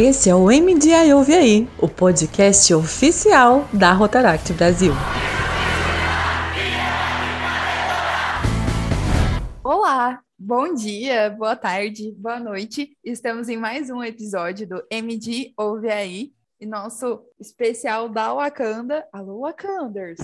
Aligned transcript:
Esse 0.00 0.30
é 0.30 0.34
o 0.36 0.44
MDI 0.44 1.12
Ouve 1.12 1.34
Aí, 1.34 1.68
o 1.76 1.88
podcast 1.88 2.72
oficial 2.72 3.68
da 3.72 3.92
Rotaract 3.92 4.52
Brasil. 4.52 4.92
Olá, 9.64 10.22
bom 10.38 10.72
dia, 10.72 11.30
boa 11.30 11.56
tarde, 11.56 12.12
boa 12.12 12.38
noite. 12.38 12.96
Estamos 13.02 13.48
em 13.48 13.56
mais 13.56 13.90
um 13.90 14.00
episódio 14.00 14.68
do 14.68 14.86
MD 14.88 15.52
Ouve 15.56 15.88
Aí 15.88 16.32
e 16.60 16.64
nosso 16.64 17.20
especial 17.40 18.08
da 18.08 18.32
Wakanda. 18.32 19.04
Alô, 19.12 19.40
Wakanders! 19.40 20.20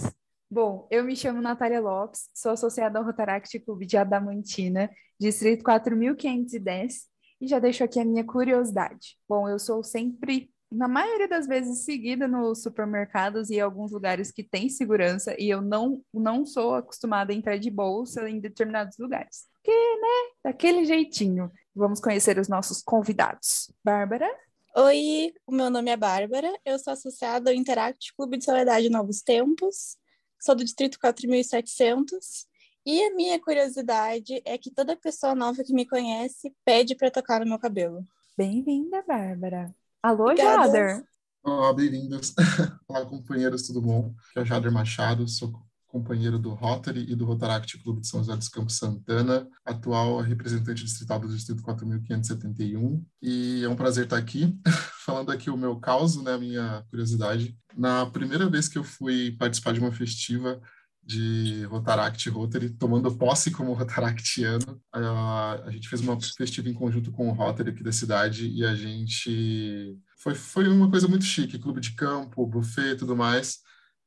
Bom, 0.48 0.86
eu 0.88 1.02
me 1.02 1.16
chamo 1.16 1.43
Natália 1.43 1.80
Lopes, 1.80 2.29
sou 2.32 2.52
associada 2.52 3.00
ao 3.00 3.04
Rotaract 3.04 3.59
Clube 3.59 3.86
de 3.86 3.96
Adamantina, 3.96 4.88
distrito 5.18 5.64
4510 5.64 7.13
e 7.40 7.46
já 7.46 7.58
deixo 7.58 7.84
aqui 7.84 8.00
a 8.00 8.04
minha 8.04 8.24
curiosidade. 8.24 9.16
Bom, 9.29 9.48
eu 9.48 9.58
sou 9.58 9.82
sempre, 9.82 10.50
na 10.70 10.88
maioria 10.88 11.29
das 11.29 11.46
vezes, 11.46 11.84
seguida 11.84 12.26
nos 12.26 12.62
supermercados 12.62 13.50
e 13.50 13.60
alguns 13.60 13.93
lugares 13.93 14.30
que 14.30 14.43
tem 14.43 14.68
segurança, 14.68 15.34
e 15.38 15.48
eu 15.48 15.60
não, 15.60 16.02
não 16.12 16.44
sou 16.44 16.74
acostumada 16.74 17.32
a 17.32 17.36
entrar 17.36 17.58
de 17.58 17.70
bolsa 17.70 18.29
em 18.29 18.40
determinados 18.40 18.96
lugares. 18.98 19.46
Que, 19.62 19.70
né? 19.70 20.32
Daquele 20.44 20.84
jeitinho. 20.84 21.50
Vamos 21.74 22.00
conhecer 22.00 22.38
os 22.38 22.48
nossos 22.48 22.82
convidados. 22.82 23.72
Bárbara? 23.85 24.29
Oi, 24.76 25.32
o 25.46 25.52
meu 25.52 25.71
nome 25.71 25.90
é 25.90 25.96
Bárbara, 25.96 26.52
eu 26.64 26.76
sou 26.80 26.93
associada 26.93 27.50
ao 27.50 27.54
Interact 27.54 28.12
Clube 28.16 28.38
de 28.38 28.44
Soledade 28.44 28.90
Novos 28.90 29.22
Tempos, 29.22 29.96
sou 30.40 30.57
do 30.57 30.64
Distrito 30.64 30.98
4700 30.98 32.48
e 32.86 33.02
a 33.02 33.14
minha 33.14 33.41
curiosidade 33.41 34.42
é 34.44 34.58
que 34.58 34.70
toda 34.70 34.97
pessoa 34.97 35.34
nova 35.34 35.64
que 35.64 35.72
me 35.72 35.86
conhece 35.86 36.55
pede 36.64 36.94
para 36.94 37.10
tocar 37.10 37.41
no 37.41 37.47
meu 37.47 37.58
cabelo. 37.58 38.04
Bem-vinda, 38.36 39.02
Bárbara. 39.06 39.74
Alô, 40.02 40.24
Obrigada. 40.24 40.66
Jader. 40.66 41.04
Olá, 41.42 41.72
bem-vindos. 41.72 42.34
Olá, 42.86 43.06
companheiros, 43.06 43.62
tudo 43.62 43.80
bom? 43.80 44.14
Aqui 44.30 44.38
é 44.38 44.42
o 44.42 44.44
Jader 44.44 44.70
Machado, 44.70 45.26
sou 45.26 45.52
companheiro 45.86 46.38
do 46.38 46.52
Rotary 46.52 47.10
e 47.10 47.14
do 47.14 47.24
Rotaract 47.24 47.78
Clube 47.78 48.00
de 48.00 48.08
São 48.08 48.20
José 48.20 48.36
dos 48.36 48.48
Campos 48.48 48.76
Santana, 48.76 49.48
atual 49.64 50.20
representante 50.20 50.84
distrital 50.84 51.20
do 51.20 51.28
Distrito 51.28 51.62
4571. 51.62 53.02
E 53.22 53.62
é 53.64 53.69
um 53.69 53.76
prazer 53.76 54.04
estar 54.04 54.19
aqui, 54.19 54.58
falando 55.06 55.30
aqui 55.30 55.48
o 55.48 55.56
meu 55.56 55.78
caos, 55.78 56.16
né, 56.16 56.34
a 56.34 56.38
minha 56.38 56.84
curiosidade. 56.91 57.56
Na 57.76 58.04
primeira 58.06 58.50
vez 58.50 58.69
que 58.69 58.76
eu 58.76 58.84
fui 58.84 59.36
participar 59.38 59.72
de 59.72 59.80
uma 59.80 59.92
festiva, 59.92 60.60
de 61.05 61.64
Rotaract 61.64 62.28
Rotary, 62.30 62.70
tomando 62.70 63.14
posse 63.14 63.50
como 63.50 63.72
Rotaractiano. 63.74 64.80
A, 64.92 65.62
a 65.66 65.70
gente 65.70 65.88
fez 65.88 66.00
uma 66.00 66.19
festiva 66.20 66.69
em 66.69 66.74
conjunto 66.74 67.12
com 67.12 67.28
o 67.28 67.33
Rotary 67.33 67.70
aqui 67.70 67.83
da 67.83 67.92
cidade 67.92 68.48
e 68.48 68.64
a 68.64 68.74
gente... 68.74 69.98
Foi, 70.19 70.34
foi 70.34 70.69
uma 70.69 70.91
coisa 70.91 71.06
muito 71.06 71.25
chique, 71.25 71.58
clube 71.58 71.80
de 71.80 71.94
campo, 71.94 72.47
buffet 72.47 72.92
e 72.92 72.97
tudo 72.97 73.14
mais. 73.14 73.58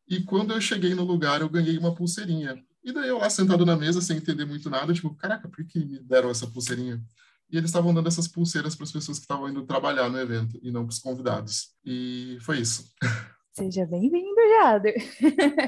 E 0.07 0.23
quando 0.23 0.53
eu 0.53 0.61
cheguei 0.61 0.95
no 0.95 1.03
lugar, 1.03 1.41
eu 1.41 1.49
ganhei 1.49 1.77
uma 1.77 1.93
pulseirinha. 1.93 2.55
E 2.83 2.91
daí 2.93 3.09
eu 3.09 3.17
lá 3.17 3.29
sentado 3.29 3.65
na 3.65 3.75
mesa, 3.75 4.01
sem 4.01 4.17
entender 4.17 4.45
muito 4.45 4.69
nada, 4.69 4.93
tipo, 4.93 5.13
caraca, 5.15 5.49
por 5.49 5.65
que 5.65 5.83
me 5.83 5.99
deram 5.99 6.29
essa 6.29 6.47
pulseirinha? 6.47 7.03
E 7.51 7.57
eles 7.57 7.69
estavam 7.69 7.93
dando 7.93 8.07
essas 8.07 8.27
pulseiras 8.27 8.75
para 8.75 8.85
as 8.85 8.91
pessoas 8.91 9.19
que 9.19 9.25
estavam 9.25 9.49
indo 9.49 9.65
trabalhar 9.65 10.09
no 10.09 10.19
evento 10.19 10.59
e 10.63 10.71
não 10.71 10.85
para 10.85 10.93
os 10.93 10.99
convidados. 10.99 11.69
E 11.85 12.37
foi 12.41 12.59
isso. 12.59 12.89
Seja 13.57 13.87
bem-vindo, 13.87 14.39
Jader. 14.49 14.95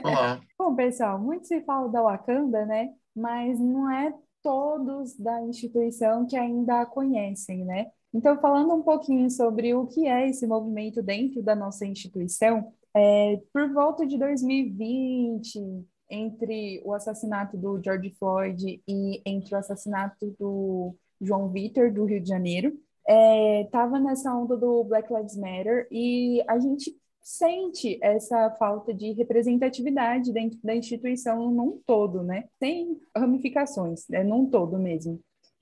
Olá. 0.04 0.40
Bom, 0.56 0.76
pessoal, 0.76 1.20
muito 1.20 1.48
se 1.48 1.60
fala 1.62 1.90
da 1.90 2.04
Wakanda, 2.04 2.64
né? 2.64 2.94
Mas 3.16 3.60
não 3.60 3.90
é 3.90 4.14
todos 4.44 5.18
da 5.18 5.42
instituição 5.42 6.28
que 6.28 6.38
ainda 6.38 6.82
a 6.82 6.86
conhecem, 6.86 7.66
né? 7.66 7.88
Então, 8.14 8.40
falando 8.40 8.76
um 8.76 8.84
pouquinho 8.84 9.28
sobre 9.32 9.74
o 9.74 9.88
que 9.88 10.08
é 10.08 10.30
esse 10.30 10.46
movimento 10.46 11.02
dentro 11.02 11.42
da 11.42 11.56
nossa 11.56 11.84
instituição, 11.84 12.72
é, 12.94 13.42
por 13.52 13.74
volta 13.74 14.06
de 14.06 14.20
2020, 14.20 15.60
entre 16.12 16.84
o 16.86 16.94
assassinato 16.94 17.58
do 17.58 17.82
George 17.84 18.12
Floyd 18.20 18.84
e 18.88 19.20
entre 19.26 19.56
o 19.56 19.58
assassinato 19.58 20.36
do 20.40 20.96
João 21.20 21.50
Vitor, 21.50 21.92
do 21.92 22.06
Rio 22.06 22.22
de 22.22 22.30
Janeiro, 22.30 22.72
estava 23.66 23.98
é, 23.98 24.02
nessa 24.02 24.32
onda 24.32 24.56
do 24.56 24.84
Black 24.84 25.12
Lives 25.12 25.36
Matter 25.36 25.88
e 25.90 26.44
a 26.48 26.60
gente 26.60 26.96
sente 27.22 28.00
essa 28.02 28.52
falta 28.52 28.94
de 28.94 29.12
representatividade 29.14 30.32
dentro 30.32 30.60
da 30.64 30.76
instituição 30.76 31.52
num 31.52 31.80
todo, 31.86 32.24
né? 32.24 32.46
Sem 32.60 33.00
ramificações, 33.16 34.08
né? 34.08 34.24
num 34.24 34.46
todo 34.50 34.78
mesmo. 34.80 35.20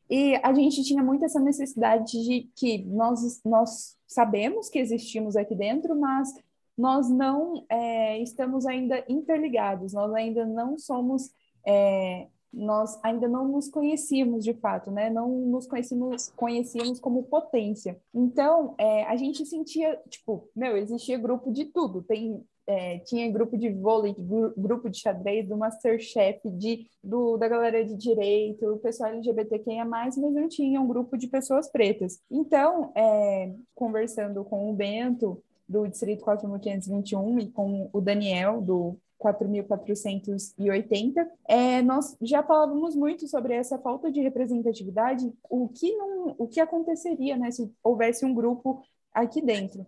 E 0.10 0.36
a 0.38 0.54
gente 0.54 0.84
tinha 0.84 1.04
muito 1.04 1.26
essa 1.26 1.40
necessidade 1.40 2.24
de 2.24 2.50
que 2.56 2.86
nós, 2.86 3.42
nós 3.44 3.98
sabemos 4.08 4.70
que 4.70 4.80
existimos 4.80 5.36
aqui 5.36 5.54
dentro, 5.54 6.00
mas 6.00 6.34
nós 6.78 7.10
não 7.10 7.66
é, 7.70 8.18
estamos 8.20 8.66
ainda 8.66 9.04
interligados, 9.10 9.94
nós 9.94 10.14
ainda 10.14 10.46
não 10.46 10.78
somos 10.78 11.32
é, 11.66 12.28
nós 12.54 13.00
ainda 13.04 13.28
não 13.28 13.48
nos 13.48 13.70
conhecíamos 13.70 14.44
de 14.44 14.54
fato, 14.54 14.90
né? 14.90 15.10
Não 15.10 15.30
nos 15.30 15.68
conhecíamos, 15.68 16.30
conhecíamos 16.36 17.00
como 17.00 17.24
potência. 17.24 18.00
Então, 18.14 18.74
é, 18.78 19.04
a 19.06 19.16
gente 19.16 19.46
sentia, 19.46 20.00
tipo, 20.10 20.50
meu, 20.56 20.78
existia 20.78 21.18
grupo 21.18 21.52
de 21.52 21.66
tudo. 21.66 22.02
Tem, 22.02 22.44
é, 22.66 23.00
tinha 23.00 23.32
grupo 23.32 23.58
de 23.58 23.70
vôlei, 23.70 24.16
grupo 24.58 24.90
de 24.90 25.00
xadrez, 25.00 25.48
do 25.48 25.58
Masterchef, 25.58 26.50
de, 26.52 26.88
do, 27.04 27.38
da 27.38 27.48
galera 27.48 27.84
de 27.84 27.96
direito, 27.96 28.66
o 28.66 28.80
pessoal 28.80 29.12
LGBTQIA+, 29.12 29.86
mas 29.86 30.18
não 30.18 30.48
tinha 30.50 30.82
um 30.82 30.88
grupo 30.88 31.18
de 31.18 31.28
pessoas 31.28 31.70
pretas. 31.70 32.22
Então, 32.30 32.92
é, 32.96 33.54
conversando 33.76 34.44
com 34.44 34.72
o 34.72 34.74
Bento, 34.74 35.42
do 35.68 35.86
Distrito 35.86 36.24
4521, 36.24 37.40
e 37.40 37.52
com 37.52 37.90
o 37.92 38.00
Daniel, 38.00 38.62
do 38.62 38.98
4.480, 39.20 41.28
é, 41.48 41.82
nós 41.82 42.16
já 42.22 42.44
falávamos 42.44 42.96
muito 42.96 43.28
sobre 43.28 43.56
essa 43.56 43.80
falta 43.80 44.12
de 44.12 44.22
representatividade, 44.22 45.32
o 45.50 45.68
que, 45.70 45.96
não, 45.96 46.36
o 46.38 46.48
que 46.48 46.60
aconteceria 46.60 47.36
né, 47.36 47.52
se 47.52 47.72
houvesse 47.84 48.26
um 48.26 48.34
grupo 48.34 48.82
aqui 49.14 49.42
dentro. 49.42 49.86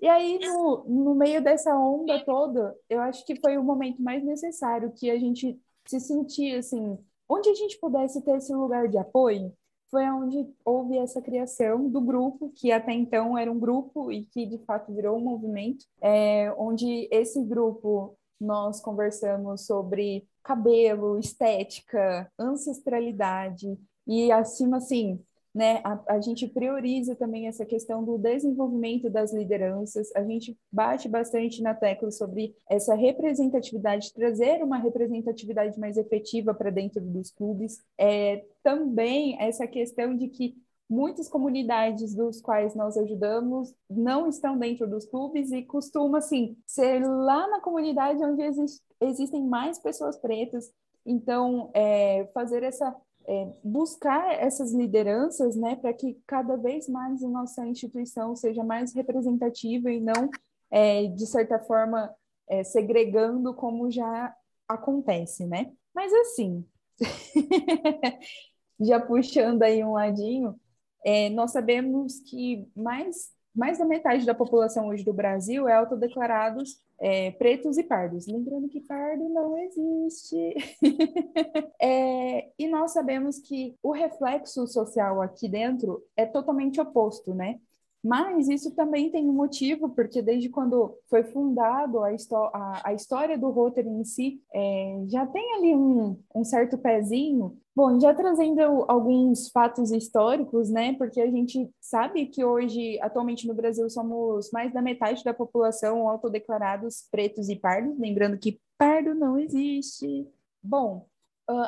E 0.00 0.08
aí, 0.08 0.38
no, 0.38 0.84
no 0.88 1.14
meio 1.14 1.42
dessa 1.42 1.76
onda 1.76 2.24
toda, 2.24 2.74
eu 2.88 3.00
acho 3.00 3.24
que 3.26 3.38
foi 3.38 3.58
o 3.58 3.64
momento 3.64 4.02
mais 4.02 4.24
necessário 4.24 4.92
que 4.92 5.10
a 5.10 5.18
gente 5.18 5.60
se 5.84 6.00
sentia 6.00 6.58
assim, 6.58 6.98
onde 7.28 7.50
a 7.50 7.54
gente 7.54 7.78
pudesse 7.78 8.22
ter 8.22 8.36
esse 8.36 8.54
lugar 8.54 8.88
de 8.88 8.96
apoio, 8.96 9.52
foi 9.90 10.08
onde 10.08 10.48
houve 10.64 10.96
essa 10.96 11.20
criação 11.20 11.88
do 11.88 12.00
grupo, 12.00 12.50
que 12.54 12.70
até 12.70 12.92
então 12.92 13.36
era 13.36 13.50
um 13.50 13.58
grupo 13.58 14.10
e 14.10 14.24
que 14.24 14.46
de 14.46 14.58
fato 14.64 14.94
virou 14.94 15.18
um 15.18 15.20
movimento, 15.20 15.84
é, 16.00 16.52
onde 16.56 17.08
esse 17.10 17.42
grupo 17.44 18.16
nós 18.40 18.80
conversamos 18.80 19.66
sobre 19.66 20.26
cabelo, 20.42 21.18
estética, 21.18 22.30
ancestralidade 22.38 23.78
e 24.06 24.32
acima 24.32 24.78
assim, 24.78 25.22
né, 25.54 25.80
a, 25.82 26.14
a, 26.14 26.20
gente 26.20 26.46
prioriza 26.46 27.16
também 27.16 27.48
essa 27.48 27.66
questão 27.66 28.04
do 28.04 28.16
desenvolvimento 28.16 29.10
das 29.10 29.32
lideranças, 29.32 30.08
a 30.14 30.22
gente 30.22 30.56
bate 30.70 31.08
bastante 31.08 31.60
na 31.60 31.74
tecla 31.74 32.10
sobre 32.10 32.54
essa 32.68 32.94
representatividade, 32.94 34.14
trazer 34.14 34.62
uma 34.62 34.78
representatividade 34.78 35.78
mais 35.78 35.96
efetiva 35.96 36.54
para 36.54 36.70
dentro 36.70 37.00
dos 37.00 37.32
clubes, 37.32 37.78
é, 37.98 38.44
também 38.62 39.36
essa 39.40 39.66
questão 39.66 40.16
de 40.16 40.28
que 40.28 40.54
muitas 40.90 41.28
comunidades 41.28 42.12
dos 42.16 42.40
quais 42.40 42.74
nós 42.74 42.96
ajudamos 42.96 43.72
não 43.88 44.28
estão 44.28 44.58
dentro 44.58 44.90
dos 44.90 45.06
clubes 45.06 45.52
e 45.52 45.62
costuma 45.62 46.18
assim 46.18 46.56
ser 46.66 47.06
lá 47.06 47.46
na 47.46 47.60
comunidade 47.60 48.24
onde 48.24 48.42
existe, 48.42 48.82
existem 49.00 49.46
mais 49.46 49.78
pessoas 49.78 50.16
pretas. 50.16 50.68
Então 51.06 51.70
é, 51.72 52.28
fazer 52.34 52.64
essa 52.64 52.94
é, 53.24 53.52
buscar 53.62 54.34
essas 54.34 54.72
lideranças 54.72 55.54
né 55.54 55.76
para 55.76 55.92
que 55.92 56.18
cada 56.26 56.56
vez 56.56 56.88
mais 56.88 57.22
a 57.22 57.28
nossa 57.28 57.64
instituição 57.64 58.34
seja 58.34 58.64
mais 58.64 58.92
representativa 58.92 59.92
e 59.92 60.00
não 60.00 60.28
é, 60.70 61.06
de 61.06 61.26
certa 61.26 61.58
forma 61.60 62.12
é, 62.48 62.64
segregando 62.64 63.54
como 63.54 63.90
já 63.90 64.34
acontece 64.66 65.46
né. 65.46 65.70
Mas 65.94 66.12
assim 66.12 66.64
já 68.80 68.98
puxando 68.98 69.62
aí 69.62 69.84
um 69.84 69.92
ladinho 69.92 70.58
é, 71.04 71.30
nós 71.30 71.52
sabemos 71.52 72.20
que 72.20 72.68
mais, 72.76 73.30
mais 73.54 73.78
da 73.78 73.84
metade 73.84 74.26
da 74.26 74.34
população 74.34 74.88
hoje 74.88 75.04
do 75.04 75.12
Brasil 75.12 75.68
é 75.68 75.74
autodeclarados 75.74 76.80
é, 77.00 77.30
pretos 77.32 77.78
e 77.78 77.82
pardos. 77.82 78.26
Lembrando 78.26 78.68
que 78.68 78.80
pardo 78.80 79.28
não 79.28 79.56
existe. 79.56 80.54
é, 81.80 82.50
e 82.58 82.68
nós 82.68 82.92
sabemos 82.92 83.38
que 83.38 83.74
o 83.82 83.90
reflexo 83.92 84.66
social 84.66 85.22
aqui 85.22 85.48
dentro 85.48 86.02
é 86.16 86.26
totalmente 86.26 86.80
oposto, 86.80 87.34
né? 87.34 87.58
Mas 88.02 88.48
isso 88.48 88.74
também 88.74 89.10
tem 89.10 89.28
um 89.28 89.32
motivo, 89.32 89.90
porque 89.90 90.22
desde 90.22 90.48
quando 90.48 90.96
foi 91.08 91.22
fundado 91.22 92.02
a, 92.02 92.08
a, 92.08 92.82
a 92.88 92.94
história 92.94 93.36
do 93.36 93.50
Rotary 93.50 93.88
em 93.88 94.04
si, 94.04 94.42
é, 94.54 95.04
já 95.08 95.26
tem 95.26 95.54
ali 95.54 95.74
um, 95.74 96.18
um 96.34 96.42
certo 96.42 96.78
pezinho 96.78 97.58
Bom, 97.80 97.98
já 97.98 98.12
trazendo 98.12 98.60
alguns 98.88 99.48
fatos 99.48 99.90
históricos, 99.90 100.68
né? 100.68 100.92
Porque 100.98 101.18
a 101.18 101.30
gente 101.30 101.66
sabe 101.80 102.26
que 102.26 102.44
hoje, 102.44 103.00
atualmente 103.00 103.48
no 103.48 103.54
Brasil, 103.54 103.88
somos 103.88 104.50
mais 104.52 104.70
da 104.70 104.82
metade 104.82 105.24
da 105.24 105.32
população 105.32 106.06
autodeclarados 106.06 107.08
pretos 107.10 107.48
e 107.48 107.56
pardos, 107.56 107.98
lembrando 107.98 108.38
que 108.38 108.60
pardo 108.76 109.14
não 109.14 109.38
existe. 109.38 110.28
Bom, 110.62 111.06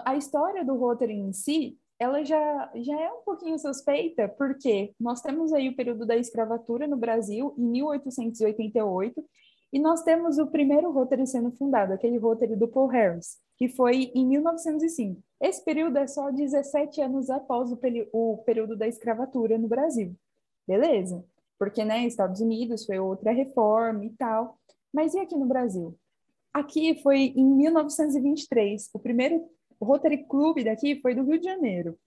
a 0.05 0.15
história 0.15 0.63
do 0.63 0.77
Rotary 0.77 1.15
em 1.15 1.33
si, 1.33 1.79
ela 1.99 2.23
já, 2.23 2.71
já 2.75 3.01
é 3.01 3.11
um 3.11 3.23
pouquinho 3.23 3.59
suspeita, 3.59 4.29
porque 4.29 4.93
nós 5.01 5.23
temos 5.23 5.51
aí 5.51 5.71
o 5.71 5.77
período 5.77 6.05
da 6.05 6.15
escravatura 6.15 6.87
no 6.87 6.99
Brasil, 6.99 7.55
em 7.57 7.65
1888, 7.71 9.25
e 9.73 9.79
nós 9.79 10.03
temos 10.03 10.39
o 10.39 10.47
primeiro 10.47 10.93
Rotary 10.93 11.27
sendo 11.27 11.51
fundado, 11.53 11.93
aquele 11.93 12.19
Rotary 12.19 12.55
do 12.55 12.69
Paul 12.69 12.89
Harris, 12.89 13.39
que 13.57 13.69
foi 13.69 14.13
em 14.15 14.27
1905. 14.27 15.23
Esse 15.41 15.65
período 15.65 15.97
é 15.97 16.07
só 16.07 16.31
17 16.31 17.01
anos 17.01 17.31
após 17.31 17.73
o, 17.73 17.79
o 18.13 18.39
período 18.45 18.77
da 18.77 18.87
escravatura 18.87 19.57
no 19.57 19.69
Brasil. 19.69 20.15
Beleza? 20.69 21.25
Porque, 21.59 21.85
né, 21.85 22.07
Estados 22.07 22.41
Unidos 22.41 22.85
foi 22.85 22.99
outra 22.99 23.33
reforma 23.33 24.05
e 24.05 24.11
tal. 24.11 24.59
Mas 24.93 25.15
e 25.15 25.21
aqui 25.21 25.37
no 25.37 25.47
Brasil? 25.47 25.97
Aqui 26.53 27.01
foi 27.03 27.33
em 27.35 27.45
1923. 27.45 28.91
O 28.93 28.99
primeiro 28.99 29.49
Rotary 29.81 30.25
Club 30.25 30.63
daqui 30.63 31.01
foi 31.01 31.15
do 31.15 31.23
Rio 31.23 31.39
de 31.39 31.47
Janeiro. 31.47 31.99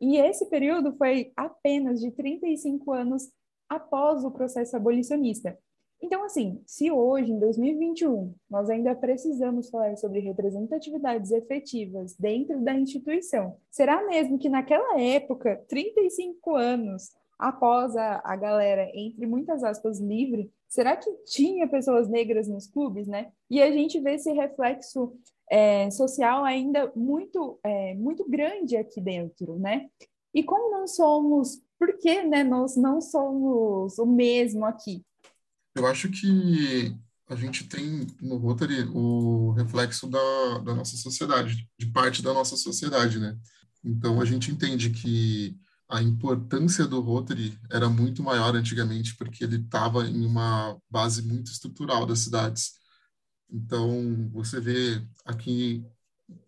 E 0.00 0.16
esse 0.16 0.46
período 0.46 0.96
foi 0.96 1.32
apenas 1.36 2.00
de 2.00 2.10
35 2.10 2.92
anos 2.92 3.30
após 3.68 4.24
o 4.24 4.30
processo 4.30 4.74
abolicionista. 4.74 5.58
Então, 6.02 6.24
assim, 6.24 6.62
se 6.66 6.90
hoje, 6.90 7.30
em 7.30 7.38
2021, 7.38 8.34
nós 8.48 8.70
ainda 8.70 8.94
precisamos 8.94 9.68
falar 9.68 9.96
sobre 9.96 10.20
representatividades 10.20 11.30
efetivas 11.30 12.14
dentro 12.16 12.58
da 12.60 12.72
instituição, 12.72 13.56
será 13.70 14.06
mesmo 14.06 14.38
que 14.38 14.48
naquela 14.48 14.98
época, 14.98 15.62
35 15.68 16.56
anos 16.56 17.10
após 17.38 17.96
a, 17.96 18.20
a 18.24 18.36
galera, 18.36 18.90
entre 18.94 19.26
muitas 19.26 19.62
aspas, 19.62 19.98
livre, 19.98 20.50
será 20.68 20.96
que 20.96 21.10
tinha 21.24 21.68
pessoas 21.68 22.08
negras 22.08 22.48
nos 22.48 22.66
clubes, 22.66 23.06
né? 23.06 23.32
E 23.50 23.60
a 23.60 23.70
gente 23.70 23.98
vê 24.00 24.14
esse 24.14 24.32
reflexo 24.32 25.14
é, 25.50 25.90
social 25.90 26.44
ainda 26.44 26.92
muito, 26.94 27.58
é, 27.64 27.94
muito 27.94 28.28
grande 28.28 28.76
aqui 28.76 29.00
dentro, 29.00 29.58
né? 29.58 29.88
E 30.32 30.42
como 30.42 30.70
não 30.70 30.86
somos, 30.86 31.60
por 31.78 31.98
que 31.98 32.22
né, 32.22 32.44
nós 32.44 32.76
não 32.76 33.00
somos 33.00 33.98
o 33.98 34.06
mesmo 34.06 34.64
aqui? 34.64 35.02
Eu 35.74 35.86
acho 35.86 36.08
que 36.08 36.94
a 37.28 37.36
gente 37.36 37.64
tem 37.64 38.06
no 38.20 38.36
Rotary 38.36 38.82
o 38.92 39.52
reflexo 39.52 40.08
da, 40.08 40.58
da 40.64 40.74
nossa 40.74 40.96
sociedade, 40.96 41.68
de 41.78 41.86
parte 41.86 42.22
da 42.22 42.34
nossa 42.34 42.56
sociedade, 42.56 43.20
né? 43.20 43.36
Então 43.84 44.20
a 44.20 44.24
gente 44.24 44.50
entende 44.50 44.90
que 44.90 45.56
a 45.88 46.02
importância 46.02 46.86
do 46.86 47.00
Rotary 47.00 47.58
era 47.70 47.88
muito 47.88 48.22
maior 48.22 48.54
antigamente 48.54 49.16
porque 49.16 49.44
ele 49.44 49.56
estava 49.56 50.06
em 50.06 50.24
uma 50.24 50.76
base 50.88 51.22
muito 51.22 51.50
estrutural 51.50 52.04
das 52.06 52.20
cidades. 52.20 52.72
Então 53.50 54.28
você 54.32 54.60
vê 54.60 55.02
aqui, 55.24 55.84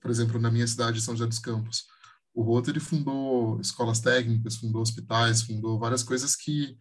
por 0.01 0.11
exemplo, 0.11 0.41
na 0.41 0.51
minha 0.51 0.67
cidade, 0.67 1.01
São 1.01 1.17
José 1.17 1.29
dos 1.29 1.39
Campos, 1.39 1.87
o 2.35 2.43
Rotary 2.43 2.81
fundou 2.81 3.61
escolas 3.61 4.01
técnicas, 4.01 4.57
fundou 4.57 4.83
hospitais, 4.83 5.43
fundou 5.43 5.79
várias 5.79 6.03
coisas 6.03 6.35
que 6.35 6.77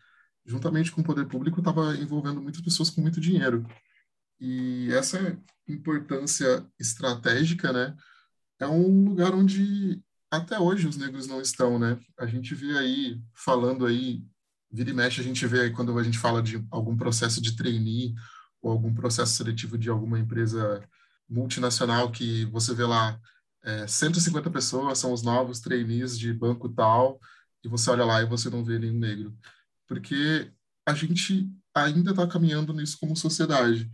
juntamente 0.45 0.91
com 0.91 1.01
o 1.01 1.03
poder 1.03 1.25
público, 1.27 1.59
estava 1.59 1.95
envolvendo 1.97 2.41
muitas 2.41 2.61
pessoas 2.61 2.89
com 2.89 3.01
muito 3.01 3.21
dinheiro. 3.21 3.65
E 4.39 4.91
essa 4.93 5.37
importância 5.67 6.65
estratégica, 6.79 7.71
né, 7.71 7.95
é 8.59 8.67
um 8.67 9.05
lugar 9.05 9.33
onde 9.33 10.01
até 10.31 10.59
hoje 10.59 10.87
os 10.87 10.97
negros 10.97 11.27
não 11.27 11.41
estão, 11.41 11.77
né? 11.77 11.99
A 12.17 12.25
gente 12.25 12.55
vê 12.55 12.77
aí, 12.77 13.21
falando 13.33 13.85
aí, 13.85 14.23
vira 14.71 14.89
e 14.89 14.93
mexe, 14.93 15.19
a 15.19 15.23
gente 15.23 15.45
vê 15.45 15.61
aí 15.61 15.71
quando 15.71 15.97
a 15.97 16.03
gente 16.03 16.17
fala 16.17 16.41
de 16.41 16.65
algum 16.71 16.95
processo 16.95 17.41
de 17.41 17.55
trainee 17.55 18.15
ou 18.61 18.71
algum 18.71 18.93
processo 18.93 19.33
seletivo 19.33 19.77
de 19.77 19.89
alguma 19.89 20.19
empresa 20.19 20.81
multinacional 21.29 22.11
que 22.11 22.45
você 22.45 22.73
vê 22.73 22.85
lá 22.85 23.19
é, 23.63 23.87
150 23.87 24.49
pessoas 24.49 24.97
são 24.97 25.13
os 25.13 25.21
novos 25.21 25.59
trainees 25.59 26.17
de 26.17 26.33
banco 26.33 26.69
tal, 26.69 27.19
e 27.63 27.67
você 27.67 27.89
olha 27.91 28.05
lá 28.05 28.21
e 28.21 28.25
você 28.25 28.49
não 28.49 28.63
vê 28.63 28.79
nenhum 28.79 28.97
negro 28.97 29.37
porque 29.91 30.49
a 30.87 30.93
gente 30.93 31.49
ainda 31.75 32.11
está 32.11 32.25
caminhando 32.25 32.71
nisso 32.71 32.97
como 32.97 33.13
sociedade. 33.13 33.91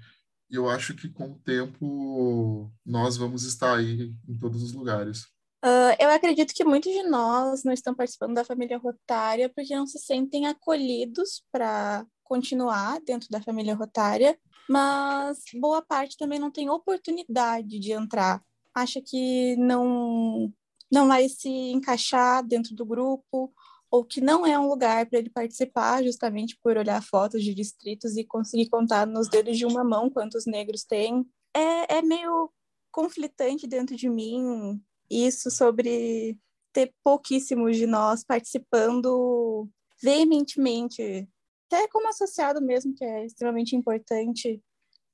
E 0.48 0.54
eu 0.54 0.70
acho 0.70 0.94
que 0.94 1.10
com 1.10 1.32
o 1.32 1.40
tempo 1.40 2.72
nós 2.86 3.18
vamos 3.18 3.44
estar 3.46 3.78
aí 3.80 4.14
em 4.30 4.38
todos 4.38 4.62
os 4.62 4.74
lugares. 4.74 5.24
Uh, 5.66 5.98
eu 6.00 6.12
acredito 6.12 6.54
que 6.54 6.64
muitos 6.64 6.92
de 6.94 7.02
nós 7.02 7.64
não 7.64 7.74
estão 7.74 7.96
participando 7.96 8.36
da 8.36 8.46
família 8.46 8.78
rotária 8.78 9.50
porque 9.50 9.76
não 9.76 9.88
se 9.88 9.98
sentem 9.98 10.46
acolhidos 10.46 11.42
para 11.52 12.06
continuar 12.24 13.02
dentro 13.02 13.28
da 13.32 13.42
família 13.42 13.74
rotária, 13.74 14.38
mas 14.70 15.40
boa 15.60 15.82
parte 15.82 16.16
também 16.16 16.38
não 16.38 16.52
tem 16.52 16.70
oportunidade 16.70 17.80
de 17.80 17.92
entrar. 17.92 18.40
Acha 18.72 19.02
que 19.02 19.56
não 19.56 20.54
não 20.92 21.08
vai 21.08 21.28
se 21.28 21.50
encaixar 21.50 22.46
dentro 22.46 22.76
do 22.76 22.86
grupo 22.86 23.52
ou 23.90 24.04
que 24.04 24.20
não 24.20 24.46
é 24.46 24.58
um 24.60 24.68
lugar 24.68 25.06
para 25.06 25.20
ele 25.20 25.30
participar, 25.30 26.04
justamente 26.04 26.58
por 26.62 26.78
olhar 26.78 27.02
fotos 27.02 27.44
de 27.44 27.54
distritos 27.54 28.18
e 28.18 28.24
conseguir 28.24 28.70
contar 28.70 29.08
nos 29.08 29.30
dedos 29.30 29.58
de 29.58 29.66
uma 29.66 29.84
mão 29.84 30.10
quantos 30.10 30.46
negros 30.46 30.84
tem. 30.84 31.26
É, 31.56 31.98
é 31.98 32.02
meio 32.02 32.52
conflitante 32.92 33.68
dentro 33.68 33.96
de 33.96 34.10
mim 34.10 34.82
isso 35.10 35.50
sobre 35.50 36.38
ter 36.74 36.94
pouquíssimos 37.04 37.78
de 37.78 37.88
nós 37.88 38.24
participando 38.24 39.70
veementemente, 40.02 41.28
até 41.68 41.88
como 41.88 42.08
associado 42.08 42.62
mesmo, 42.62 42.94
que 42.94 43.04
é 43.04 43.26
extremamente 43.26 43.76
importante, 43.76 44.62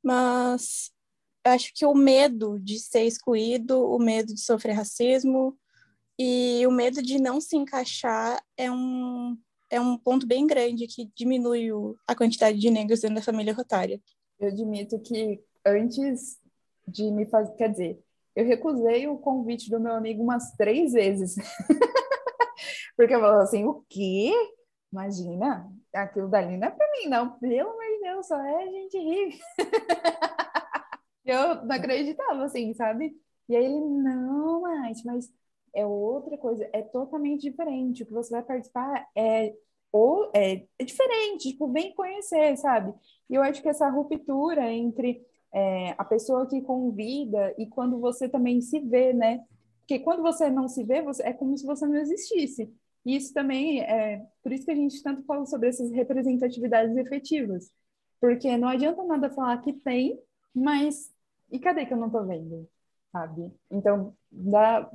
mas 0.04 0.92
acho 1.44 1.72
que 1.74 1.86
o 1.86 1.94
medo 1.94 2.60
de 2.60 2.80
ser 2.80 3.04
excluído, 3.04 3.80
o 3.86 3.98
medo 4.00 4.34
de 4.34 4.42
sofrer 4.42 4.74
racismo, 4.74 5.58
e 6.18 6.66
o 6.68 6.72
medo 6.72 7.02
de 7.02 7.20
não 7.20 7.42
se 7.42 7.56
encaixar 7.56 8.42
é 8.58 8.72
um, 8.72 9.38
é 9.70 9.80
um 9.80 9.98
ponto 9.98 10.28
bem 10.28 10.46
grande 10.46 10.88
que 10.88 11.12
diminui 11.16 11.72
o, 11.72 11.96
a 12.08 12.16
quantidade 12.16 12.60
de 12.60 12.70
negros 12.70 13.02
dentro 13.02 13.16
da 13.16 13.22
família 13.22 13.54
rotária. 13.54 14.00
Eu 14.40 14.50
admito 14.50 15.00
que 15.00 15.42
antes 15.66 16.40
de 16.88 17.10
me 17.12 17.26
fazer, 17.26 17.56
quer 17.56 17.70
dizer, 17.70 18.04
eu 18.36 18.46
recusei 18.46 19.08
o 19.08 19.18
convite 19.18 19.70
do 19.70 19.80
meu 19.80 19.94
amigo 19.94 20.22
umas 20.22 20.52
três 20.56 20.94
vezes. 20.94 21.36
Porque 22.96 23.14
eu 23.14 23.20
falava 23.20 23.44
assim, 23.44 23.66
o 23.66 23.84
quê? 23.90 24.32
Imagina, 24.92 25.72
aquilo 25.94 26.30
dali 26.30 26.58
não 26.58 26.68
é 26.68 26.72
pra 26.72 26.92
mim, 26.92 27.10
não. 27.10 27.32
Pelo 27.40 27.70
amor 27.70 27.84
de 27.84 28.02
Deus, 28.02 28.28
só 28.28 28.40
é 28.40 28.70
gente 28.70 28.98
rir. 28.98 29.40
eu 31.26 31.66
não 31.66 31.76
acreditava, 31.76 32.44
assim, 32.44 32.74
sabe? 32.74 33.16
E 33.50 33.56
aí 33.56 33.66
ele, 33.66 33.80
não, 33.80 34.62
mas 34.62 35.02
é 35.76 35.86
outra 35.86 36.38
coisa, 36.38 36.70
é 36.74 36.82
totalmente 36.82 37.42
diferente. 37.42 38.04
O 38.04 38.06
que 38.06 38.14
você 38.14 38.32
vai 38.32 38.44
participar 38.44 39.08
é, 39.16 39.54
ou, 39.92 40.32
é, 40.34 40.66
é 40.80 40.84
diferente, 40.84 41.52
tipo, 41.52 41.72
vem 41.72 41.94
conhecer, 41.94 42.58
sabe? 42.58 42.94
E 43.30 43.36
eu 43.36 43.44
acho 43.44 43.62
que 43.62 43.70
essa 43.70 43.90
ruptura 43.90 44.72
entre 44.72 45.26
é, 45.54 45.92
a 45.98 46.04
pessoa 46.04 46.48
que 46.48 46.62
convida 46.62 47.54
e 47.58 47.68
quando 47.68 48.00
você 48.00 48.28
também 48.28 48.60
se 48.62 48.80
vê, 48.80 49.14
né? 49.14 49.46
Porque 49.80 50.00
quando 50.00 50.22
você 50.22 50.50
não 50.50 50.68
se 50.68 50.84
vê, 50.84 51.02
você, 51.02 51.24
é 51.24 51.34
como 51.34 51.58
se 51.58 51.66
você 51.66 51.86
não 51.86 51.96
existisse. 51.96 52.74
E 53.06 53.16
isso 53.16 53.34
também 53.34 53.82
é 53.82 54.26
por 54.42 54.52
isso 54.52 54.66
que 54.66 54.72
a 54.72 54.76
gente 54.76 55.04
tanto 55.04 55.24
fala 55.24 55.46
sobre 55.46 55.70
essas 55.70 55.92
representatividades 55.92 56.96
efetivas. 56.98 57.72
Porque 58.20 58.56
não 58.58 58.70
adianta 58.70 59.04
nada 59.04 59.30
falar 59.30 59.58
que 59.62 59.74
tem, 59.74 60.20
mas 60.56 61.12
e 61.52 61.60
cadê 61.60 61.86
que 61.86 61.94
eu 61.94 61.98
não 61.98 62.10
tô 62.10 62.24
vendo? 62.26 62.68
Sabe? 63.12 63.52
Então, 63.70 64.16
dá, 64.32 64.90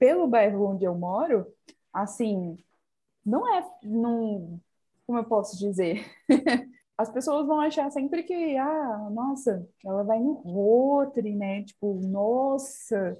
pelo 0.00 0.26
bairro 0.26 0.66
onde 0.66 0.84
eu 0.84 0.94
moro, 0.94 1.46
assim, 1.92 2.56
não 3.24 3.46
é, 3.54 3.62
não, 3.82 4.58
como 5.06 5.18
eu 5.18 5.24
posso 5.24 5.58
dizer? 5.58 6.04
As 6.96 7.10
pessoas 7.10 7.46
vão 7.46 7.60
achar 7.60 7.90
sempre 7.90 8.22
que, 8.22 8.56
ah, 8.56 9.08
nossa, 9.10 9.66
ela 9.84 10.02
vai 10.02 10.18
no 10.20 10.32
Rotary, 10.34 11.34
né? 11.34 11.64
Tipo, 11.64 11.94
nossa. 11.94 13.18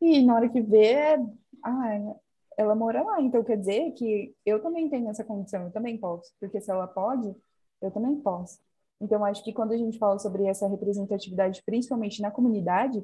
E 0.00 0.22
na 0.24 0.34
hora 0.34 0.48
que 0.48 0.60
vê, 0.60 1.16
ah, 1.62 2.16
ela 2.56 2.74
mora 2.74 3.02
lá. 3.02 3.20
Então 3.20 3.42
quer 3.42 3.56
dizer 3.56 3.92
que 3.92 4.34
eu 4.44 4.62
também 4.62 4.88
tenho 4.90 5.08
essa 5.08 5.24
condição, 5.24 5.64
eu 5.64 5.72
também 5.72 5.96
posso. 5.98 6.32
Porque 6.38 6.60
se 6.60 6.70
ela 6.70 6.86
pode, 6.86 7.34
eu 7.80 7.90
também 7.90 8.16
posso. 8.16 8.58
Então 9.00 9.24
acho 9.24 9.42
que 9.42 9.52
quando 9.52 9.72
a 9.72 9.76
gente 9.76 9.98
fala 9.98 10.18
sobre 10.18 10.44
essa 10.46 10.68
representatividade, 10.68 11.62
principalmente 11.64 12.20
na 12.20 12.30
comunidade, 12.30 13.02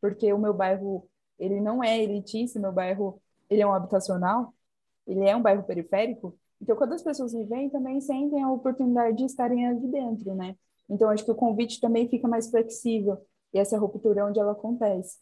porque 0.00 0.32
o 0.32 0.38
meu 0.38 0.54
bairro 0.54 1.08
ele 1.40 1.60
não 1.60 1.82
é 1.82 1.98
elitista, 2.00 2.60
meu 2.60 2.72
bairro, 2.72 3.20
ele 3.48 3.62
é 3.62 3.66
um 3.66 3.74
habitacional, 3.74 4.54
ele 5.06 5.26
é 5.28 5.34
um 5.34 5.42
bairro 5.42 5.64
periférico, 5.64 6.38
então 6.60 6.76
quando 6.76 6.92
as 6.92 7.02
pessoas 7.02 7.34
me 7.34 7.44
veem, 7.44 7.70
também 7.70 8.00
sentem 8.00 8.42
a 8.42 8.52
oportunidade 8.52 9.16
de 9.16 9.24
estarem 9.24 9.66
ali 9.66 9.88
dentro, 9.88 10.34
né? 10.34 10.54
Então 10.88 11.08
acho 11.08 11.24
que 11.24 11.30
o 11.32 11.34
convite 11.34 11.80
também 11.80 12.08
fica 12.08 12.28
mais 12.28 12.50
flexível, 12.50 13.18
e 13.52 13.58
essa 13.58 13.78
ruptura 13.78 14.20
é 14.20 14.24
onde 14.24 14.38
ela 14.38 14.52
acontece. 14.52 15.18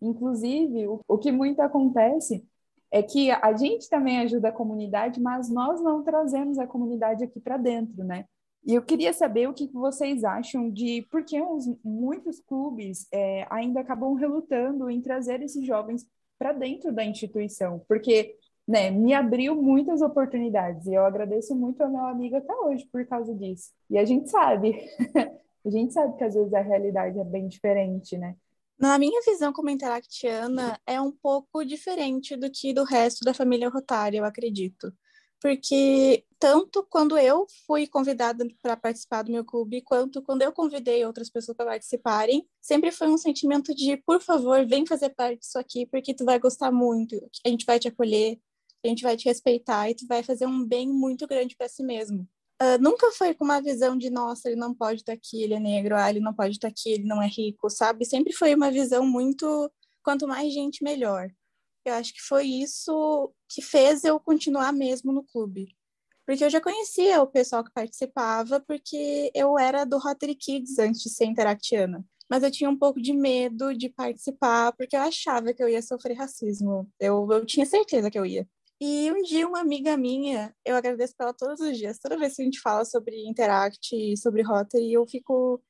Inclusive, 0.00 0.88
o, 0.88 1.00
o 1.06 1.18
que 1.18 1.30
muito 1.30 1.60
acontece 1.60 2.44
é 2.90 3.02
que 3.02 3.30
a 3.30 3.54
gente 3.54 3.88
também 3.88 4.20
ajuda 4.20 4.48
a 4.48 4.52
comunidade, 4.52 5.20
mas 5.20 5.50
nós 5.50 5.80
não 5.82 6.02
trazemos 6.02 6.58
a 6.58 6.66
comunidade 6.66 7.22
aqui 7.22 7.38
para 7.38 7.56
dentro, 7.58 8.02
né? 8.02 8.24
E 8.64 8.74
eu 8.74 8.82
queria 8.82 9.12
saber 9.12 9.48
o 9.48 9.54
que 9.54 9.66
vocês 9.72 10.24
acham 10.24 10.70
de 10.70 11.02
por 11.10 11.24
que 11.24 11.40
os, 11.40 11.66
muitos 11.82 12.40
clubes 12.40 13.06
é, 13.12 13.46
ainda 13.50 13.80
acabam 13.80 14.14
relutando 14.14 14.90
em 14.90 15.00
trazer 15.00 15.42
esses 15.42 15.64
jovens 15.64 16.06
para 16.38 16.52
dentro 16.52 16.92
da 16.92 17.04
instituição, 17.04 17.82
porque 17.88 18.36
né, 18.66 18.90
me 18.90 19.14
abriu 19.14 19.60
muitas 19.60 20.02
oportunidades 20.02 20.86
e 20.86 20.94
eu 20.94 21.04
agradeço 21.04 21.54
muito 21.56 21.82
ao 21.82 21.90
meu 21.90 22.04
amigo 22.04 22.36
até 22.36 22.54
hoje 22.54 22.86
por 22.92 23.04
causa 23.06 23.34
disso. 23.34 23.72
E 23.88 23.96
a 23.96 24.04
gente 24.04 24.30
sabe, 24.30 24.76
a 25.64 25.70
gente 25.70 25.94
sabe 25.94 26.16
que 26.16 26.24
às 26.24 26.34
vezes 26.34 26.52
a 26.52 26.60
realidade 26.60 27.18
é 27.18 27.24
bem 27.24 27.48
diferente, 27.48 28.18
né? 28.18 28.36
Na 28.78 28.96
minha 28.96 29.20
visão 29.22 29.52
como 29.52 29.70
interactiana, 29.70 30.78
é 30.86 31.00
um 31.00 31.10
pouco 31.10 31.64
diferente 31.64 32.36
do 32.36 32.48
que 32.48 32.72
do 32.72 32.84
resto 32.84 33.24
da 33.24 33.34
família 33.34 33.68
Rotária, 33.68 34.18
eu 34.18 34.24
acredito. 34.24 34.92
Porque 35.40 36.24
tanto 36.38 36.84
quando 36.90 37.16
eu 37.16 37.46
fui 37.66 37.86
convidada 37.86 38.46
para 38.62 38.76
participar 38.76 39.22
do 39.22 39.32
meu 39.32 39.44
clube, 39.44 39.82
quanto 39.82 40.22
quando 40.22 40.42
eu 40.42 40.52
convidei 40.52 41.04
outras 41.04 41.30
pessoas 41.30 41.56
para 41.56 41.66
participarem, 41.66 42.48
sempre 42.60 42.90
foi 42.90 43.08
um 43.08 43.18
sentimento 43.18 43.74
de, 43.74 43.96
por 43.98 44.20
favor, 44.20 44.66
vem 44.66 44.86
fazer 44.86 45.10
parte 45.10 45.40
disso 45.40 45.58
aqui, 45.58 45.86
porque 45.86 46.14
tu 46.14 46.24
vai 46.24 46.38
gostar 46.38 46.72
muito, 46.72 47.16
a 47.44 47.48
gente 47.48 47.64
vai 47.64 47.78
te 47.78 47.88
acolher, 47.88 48.38
a 48.84 48.88
gente 48.88 49.02
vai 49.02 49.16
te 49.16 49.26
respeitar 49.26 49.90
e 49.90 49.94
tu 49.94 50.06
vai 50.06 50.22
fazer 50.22 50.46
um 50.46 50.64
bem 50.64 50.88
muito 50.88 51.26
grande 51.26 51.56
para 51.56 51.68
si 51.68 51.82
mesmo. 51.82 52.28
Uh, 52.60 52.80
nunca 52.80 53.12
foi 53.12 53.34
com 53.34 53.44
uma 53.44 53.60
visão 53.60 53.96
de, 53.96 54.10
nossa, 54.10 54.48
ele 54.48 54.58
não 54.58 54.74
pode 54.74 55.00
estar 55.00 55.12
aqui, 55.12 55.42
ele 55.42 55.54
é 55.54 55.60
negro, 55.60 55.96
ah, 55.96 56.10
ele 56.10 56.18
não 56.18 56.34
pode 56.34 56.52
estar 56.52 56.66
aqui, 56.66 56.90
ele 56.90 57.04
não 57.04 57.22
é 57.22 57.28
rico, 57.28 57.70
sabe? 57.70 58.04
Sempre 58.04 58.32
foi 58.32 58.52
uma 58.54 58.70
visão 58.70 59.06
muito, 59.06 59.70
quanto 60.02 60.26
mais 60.26 60.52
gente, 60.52 60.82
melhor. 60.82 61.30
Eu 61.84 61.94
acho 61.94 62.12
que 62.12 62.20
foi 62.20 62.46
isso 62.46 63.32
que 63.48 63.62
fez 63.62 64.04
eu 64.04 64.20
continuar 64.20 64.72
mesmo 64.72 65.12
no 65.12 65.24
clube. 65.24 65.74
Porque 66.26 66.44
eu 66.44 66.50
já 66.50 66.60
conhecia 66.60 67.22
o 67.22 67.26
pessoal 67.26 67.64
que 67.64 67.72
participava, 67.72 68.60
porque 68.60 69.30
eu 69.34 69.58
era 69.58 69.84
do 69.84 69.98
Rotary 69.98 70.34
Kids 70.34 70.78
antes 70.78 71.00
de 71.00 71.08
ser 71.08 71.24
interactiana. 71.24 72.04
Mas 72.28 72.42
eu 72.42 72.50
tinha 72.50 72.68
um 72.68 72.76
pouco 72.76 73.00
de 73.00 73.14
medo 73.14 73.74
de 73.74 73.88
participar, 73.88 74.72
porque 74.72 74.94
eu 74.94 75.00
achava 75.00 75.54
que 75.54 75.62
eu 75.62 75.68
ia 75.68 75.80
sofrer 75.80 76.14
racismo. 76.14 76.86
Eu, 77.00 77.26
eu 77.30 77.46
tinha 77.46 77.64
certeza 77.64 78.10
que 78.10 78.18
eu 78.18 78.26
ia. 78.26 78.46
E 78.80 79.10
um 79.10 79.22
dia 79.22 79.48
uma 79.48 79.60
amiga 79.60 79.96
minha, 79.96 80.54
eu 80.64 80.76
agradeço 80.76 81.14
pra 81.16 81.26
ela 81.26 81.34
todos 81.34 81.60
os 81.60 81.76
dias, 81.76 81.98
toda 81.98 82.18
vez 82.18 82.36
que 82.36 82.42
a 82.42 82.44
gente 82.44 82.60
fala 82.60 82.84
sobre 82.84 83.26
Interact 83.26 84.16
sobre 84.18 84.42
Rotary, 84.42 84.92
eu 84.92 85.04
fico, 85.06 85.60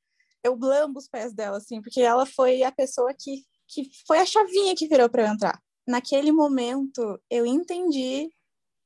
eu 0.43 0.55
blambo 0.55 0.99
os 0.99 1.07
pés 1.07 1.33
dela, 1.33 1.57
assim, 1.57 1.81
porque 1.81 2.01
ela 2.01 2.25
foi 2.25 2.61
a 2.61 2.71
pessoa 2.71 3.11
que, 3.17 3.45
que 3.67 3.89
foi 4.05 4.19
a 4.19 4.25
chavinha 4.25 4.75
que 4.75 4.87
virou 4.87 5.09
para 5.09 5.23
eu 5.23 5.33
entrar. 5.33 5.59
Naquele 5.89 6.31
momento, 6.31 7.19
eu 7.31 7.47
entendi 7.47 8.29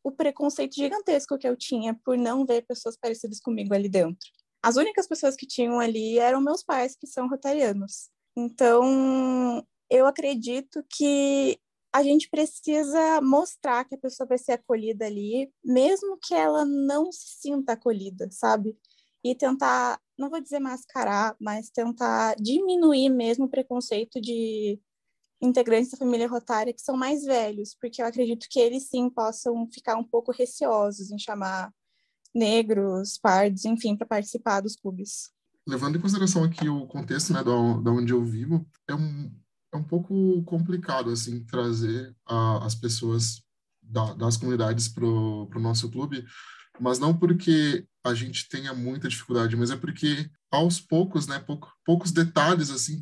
o 0.01 0.09
preconceito 0.09 0.75
gigantesco 0.75 1.37
que 1.37 1.45
eu 1.45 1.53
tinha 1.53 1.93
por 1.93 2.17
não 2.17 2.45
ver 2.45 2.65
pessoas 2.65 2.95
parecidas 2.95 3.41
comigo 3.41 3.73
ali 3.73 3.89
dentro. 3.89 4.25
As 4.63 4.77
únicas 4.77 5.05
pessoas 5.05 5.35
que 5.35 5.45
tinham 5.45 5.81
ali 5.81 6.17
eram 6.17 6.39
meus 6.39 6.63
pais, 6.63 6.95
que 6.95 7.05
são 7.05 7.27
rotarianos. 7.27 8.09
Então, 8.37 9.61
eu 9.89 10.07
acredito 10.07 10.81
que 10.89 11.59
a 11.93 12.01
gente 12.01 12.29
precisa 12.29 13.19
mostrar 13.19 13.83
que 13.83 13.95
a 13.95 13.99
pessoa 13.99 14.25
vai 14.25 14.37
ser 14.37 14.53
acolhida 14.53 15.05
ali, 15.05 15.51
mesmo 15.61 16.17
que 16.21 16.33
ela 16.33 16.63
não 16.63 17.11
se 17.11 17.41
sinta 17.41 17.73
acolhida, 17.73 18.29
sabe? 18.31 18.77
E 19.21 19.35
tentar, 19.35 19.99
não 20.17 20.29
vou 20.29 20.39
dizer 20.39 20.59
mascarar, 20.59 21.35
mas 21.37 21.69
tentar 21.69 22.35
diminuir 22.35 23.09
mesmo 23.09 23.43
o 23.43 23.49
preconceito 23.49 24.21
de 24.21 24.79
integrantes 25.43 25.91
da 25.91 25.97
família 25.97 26.27
rotária 26.27 26.73
que 26.73 26.81
são 26.81 26.95
mais 26.95 27.23
velhos, 27.23 27.75
porque 27.79 28.01
eu 28.01 28.05
acredito 28.05 28.47
que 28.49 28.59
eles 28.59 28.87
sim 28.87 29.09
possam 29.09 29.67
ficar 29.67 29.97
um 29.97 30.03
pouco 30.03 30.31
receosos 30.31 31.11
em 31.11 31.19
chamar 31.19 31.71
negros, 32.33 33.17
pardos, 33.17 33.65
enfim, 33.65 33.95
para 33.95 34.07
participar 34.07 34.61
dos 34.61 34.75
clubes. 34.75 35.31
Levando 35.67 35.97
em 35.97 36.01
consideração 36.01 36.43
aqui 36.43 36.67
o 36.67 36.87
contexto, 36.87 37.33
né, 37.33 37.43
da 37.43 37.51
onde 37.51 38.13
eu 38.13 38.23
vivo, 38.23 38.65
é 38.87 38.95
um, 38.95 39.31
é 39.73 39.77
um 39.77 39.83
pouco 39.83 40.41
complicado 40.43 41.09
assim 41.09 41.43
trazer 41.43 42.15
a, 42.25 42.65
as 42.65 42.73
pessoas 42.73 43.43
da, 43.81 44.13
das 44.13 44.37
comunidades 44.37 44.87
para 44.87 45.05
o 45.05 45.59
nosso 45.59 45.91
clube, 45.91 46.25
mas 46.79 46.99
não 46.99 47.15
porque 47.15 47.85
a 48.03 48.13
gente 48.13 48.47
tenha 48.49 48.73
muita 48.73 49.07
dificuldade, 49.07 49.55
mas 49.55 49.71
é 49.71 49.75
porque 49.75 50.29
aos 50.51 50.79
poucos, 50.79 51.27
né, 51.27 51.39
pouco, 51.39 51.71
poucos 51.85 52.11
detalhes 52.11 52.69
assim 52.69 52.97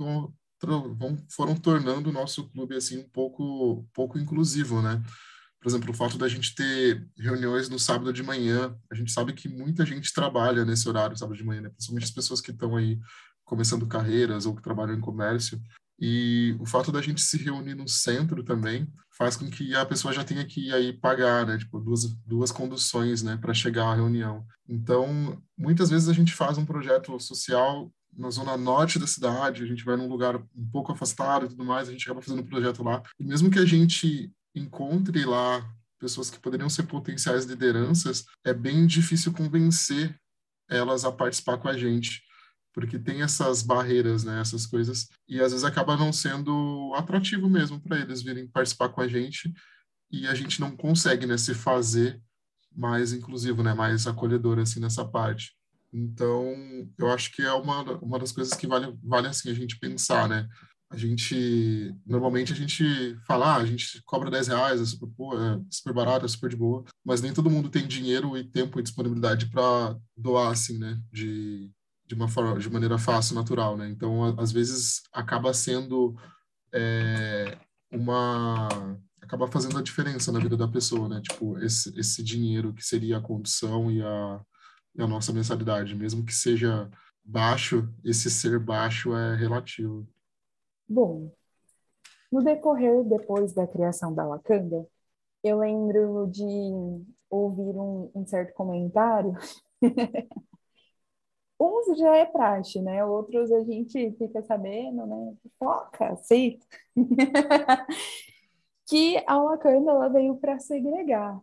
foram 1.29 1.55
tornando 1.55 2.09
o 2.09 2.13
nosso 2.13 2.49
clube 2.49 2.75
assim 2.75 2.99
um 2.99 3.09
pouco 3.09 3.87
pouco 3.93 4.19
inclusivo, 4.19 4.81
né? 4.81 5.01
Por 5.61 5.69
exemplo, 5.69 5.91
o 5.91 5.93
fato 5.93 6.17
da 6.17 6.27
gente 6.27 6.55
ter 6.55 7.07
reuniões 7.17 7.69
no 7.69 7.77
sábado 7.77 8.11
de 8.11 8.23
manhã, 8.23 8.75
a 8.91 8.95
gente 8.95 9.11
sabe 9.11 9.31
que 9.31 9.47
muita 9.47 9.85
gente 9.85 10.11
trabalha 10.11 10.65
nesse 10.65 10.89
horário, 10.89 11.15
sábado 11.15 11.37
de 11.37 11.43
manhã, 11.43 11.61
né? 11.61 11.69
principalmente 11.69 12.05
as 12.05 12.11
pessoas 12.11 12.41
que 12.41 12.49
estão 12.49 12.75
aí 12.75 12.99
começando 13.45 13.85
carreiras 13.85 14.47
ou 14.47 14.55
que 14.55 14.61
trabalham 14.61 14.95
em 14.95 15.01
comércio. 15.01 15.61
E 15.99 16.57
o 16.59 16.65
fato 16.65 16.91
da 16.91 16.99
gente 16.99 17.21
se 17.21 17.37
reunir 17.37 17.75
no 17.75 17.87
centro 17.87 18.43
também 18.43 18.91
faz 19.15 19.35
com 19.35 19.47
que 19.51 19.75
a 19.75 19.85
pessoa 19.85 20.11
já 20.11 20.23
tenha 20.23 20.43
que 20.43 20.73
aí 20.73 20.93
pagar, 20.93 21.45
né? 21.45 21.59
Tipo, 21.59 21.79
duas, 21.79 22.05
duas 22.25 22.51
conduções, 22.51 23.21
né? 23.21 23.37
Para 23.37 23.53
chegar 23.53 23.85
à 23.85 23.93
reunião. 23.93 24.43
Então, 24.67 25.39
muitas 25.55 25.91
vezes 25.91 26.09
a 26.09 26.13
gente 26.13 26.33
faz 26.33 26.57
um 26.57 26.65
projeto 26.65 27.19
social 27.19 27.93
na 28.17 28.29
zona 28.29 28.57
norte 28.57 28.99
da 28.99 29.07
cidade, 29.07 29.63
a 29.63 29.65
gente 29.65 29.83
vai 29.83 29.95
num 29.95 30.07
lugar 30.07 30.35
um 30.35 30.69
pouco 30.71 30.91
afastado 30.91 31.45
e 31.45 31.49
tudo 31.49 31.63
mais, 31.63 31.87
a 31.87 31.91
gente 31.91 32.03
acaba 32.03 32.21
fazendo 32.21 32.41
um 32.41 32.47
projeto 32.47 32.83
lá. 32.83 33.01
E 33.19 33.23
mesmo 33.23 33.49
que 33.49 33.59
a 33.59 33.65
gente 33.65 34.31
encontre 34.53 35.25
lá 35.25 35.65
pessoas 35.99 36.29
que 36.29 36.39
poderiam 36.39 36.69
ser 36.69 36.83
potenciais 36.83 37.45
lideranças, 37.45 38.25
é 38.43 38.53
bem 38.53 38.85
difícil 38.85 39.31
convencer 39.31 40.15
elas 40.69 41.05
a 41.05 41.11
participar 41.11 41.57
com 41.57 41.67
a 41.67 41.77
gente 41.77 42.21
porque 42.73 42.97
tem 42.97 43.21
essas 43.21 43.61
barreiras, 43.61 44.23
né, 44.23 44.39
essas 44.39 44.65
coisas, 44.65 45.09
e 45.27 45.41
às 45.41 45.51
vezes 45.51 45.63
acaba 45.65 45.97
não 45.97 46.13
sendo 46.13 46.93
atrativo 46.95 47.49
mesmo 47.49 47.79
para 47.79 47.99
eles 47.99 48.21
virem 48.21 48.47
participar 48.47 48.89
com 48.89 49.01
a 49.01 49.07
gente, 49.07 49.53
e 50.09 50.27
a 50.27 50.33
gente 50.33 50.59
não 50.59 50.75
consegue, 50.75 51.25
né, 51.25 51.37
se 51.37 51.53
fazer 51.53 52.21
mais 52.73 53.13
inclusivo, 53.13 53.61
né, 53.61 53.73
mais 53.73 54.07
acolhedor, 54.07 54.59
assim, 54.59 54.79
nessa 54.79 55.05
parte. 55.05 55.53
Então, 55.93 56.55
eu 56.97 57.11
acho 57.11 57.31
que 57.31 57.41
é 57.41 57.51
uma, 57.53 57.83
uma 57.99 58.19
das 58.19 58.31
coisas 58.31 58.53
que 58.53 58.67
vale, 58.67 58.97
vale, 59.03 59.27
assim, 59.27 59.49
a 59.49 59.53
gente 59.53 59.77
pensar, 59.77 60.27
né, 60.27 60.47
a 60.89 60.97
gente, 60.97 61.93
normalmente 62.05 62.51
a 62.51 62.55
gente 62.55 63.17
fala, 63.25 63.55
ah, 63.55 63.57
a 63.57 63.65
gente 63.65 64.01
cobra 64.05 64.31
10 64.31 64.47
reais, 64.49 64.81
é 64.81 64.85
super, 64.85 65.07
é 65.07 65.61
super 65.69 65.93
barato, 65.93 66.25
é 66.25 66.27
super 66.29 66.49
de 66.49 66.55
boa, 66.55 66.83
mas 67.03 67.21
nem 67.21 67.33
todo 67.33 67.49
mundo 67.49 67.69
tem 67.69 67.87
dinheiro 67.87 68.37
e 68.37 68.43
tempo 68.43 68.79
e 68.79 68.83
disponibilidade 68.83 69.47
para 69.49 69.97
doar, 70.15 70.51
assim, 70.51 70.77
né, 70.77 71.01
de 71.11 71.71
de 72.11 72.15
uma 72.15 72.27
forma, 72.27 72.59
de 72.59 72.69
maneira 72.69 72.97
fácil, 72.97 73.35
natural, 73.35 73.77
né? 73.77 73.87
Então, 73.87 74.37
às 74.37 74.51
vezes 74.51 75.01
acaba 75.13 75.53
sendo 75.53 76.13
é, 76.73 77.57
uma 77.89 78.67
acaba 79.21 79.47
fazendo 79.47 79.77
a 79.77 79.81
diferença 79.81 80.29
na 80.29 80.39
vida 80.39 80.57
da 80.57 80.67
pessoa, 80.67 81.07
né? 81.07 81.21
Tipo, 81.21 81.57
esse, 81.59 81.97
esse 81.97 82.21
dinheiro 82.21 82.73
que 82.73 82.83
seria 82.83 83.17
a 83.17 83.21
condução 83.21 83.89
e 83.89 84.01
a, 84.01 84.41
a 84.97 85.07
nossa 85.07 85.31
mensalidade, 85.31 85.95
mesmo 85.95 86.25
que 86.25 86.33
seja 86.33 86.89
baixo, 87.23 87.87
esse 88.03 88.29
ser 88.29 88.59
baixo 88.59 89.15
é 89.15 89.35
relativo. 89.35 90.07
Bom, 90.87 91.31
no 92.31 92.43
decorrer 92.43 93.03
depois 93.03 93.53
da 93.53 93.67
criação 93.67 94.13
da 94.13 94.25
Wakanda, 94.25 94.85
eu 95.43 95.59
lembro 95.59 96.27
de 96.27 96.43
ouvir 97.29 97.77
um, 97.77 98.11
um 98.13 98.25
certo 98.25 98.53
comentário 98.53 99.33
uns 101.59 101.97
já 101.97 102.17
é 102.17 102.25
praxe, 102.25 102.81
né? 102.81 103.05
Outros 103.05 103.51
a 103.51 103.61
gente 103.63 104.11
fica 104.17 104.41
sabendo, 104.43 105.05
né? 105.05 105.33
Foca, 105.59 106.13
aceita. 106.13 106.65
que 108.87 109.23
a 109.27 109.37
Wakanda 109.39 109.91
ela 109.91 110.09
veio 110.09 110.35
para 110.37 110.59
segregar. 110.59 111.39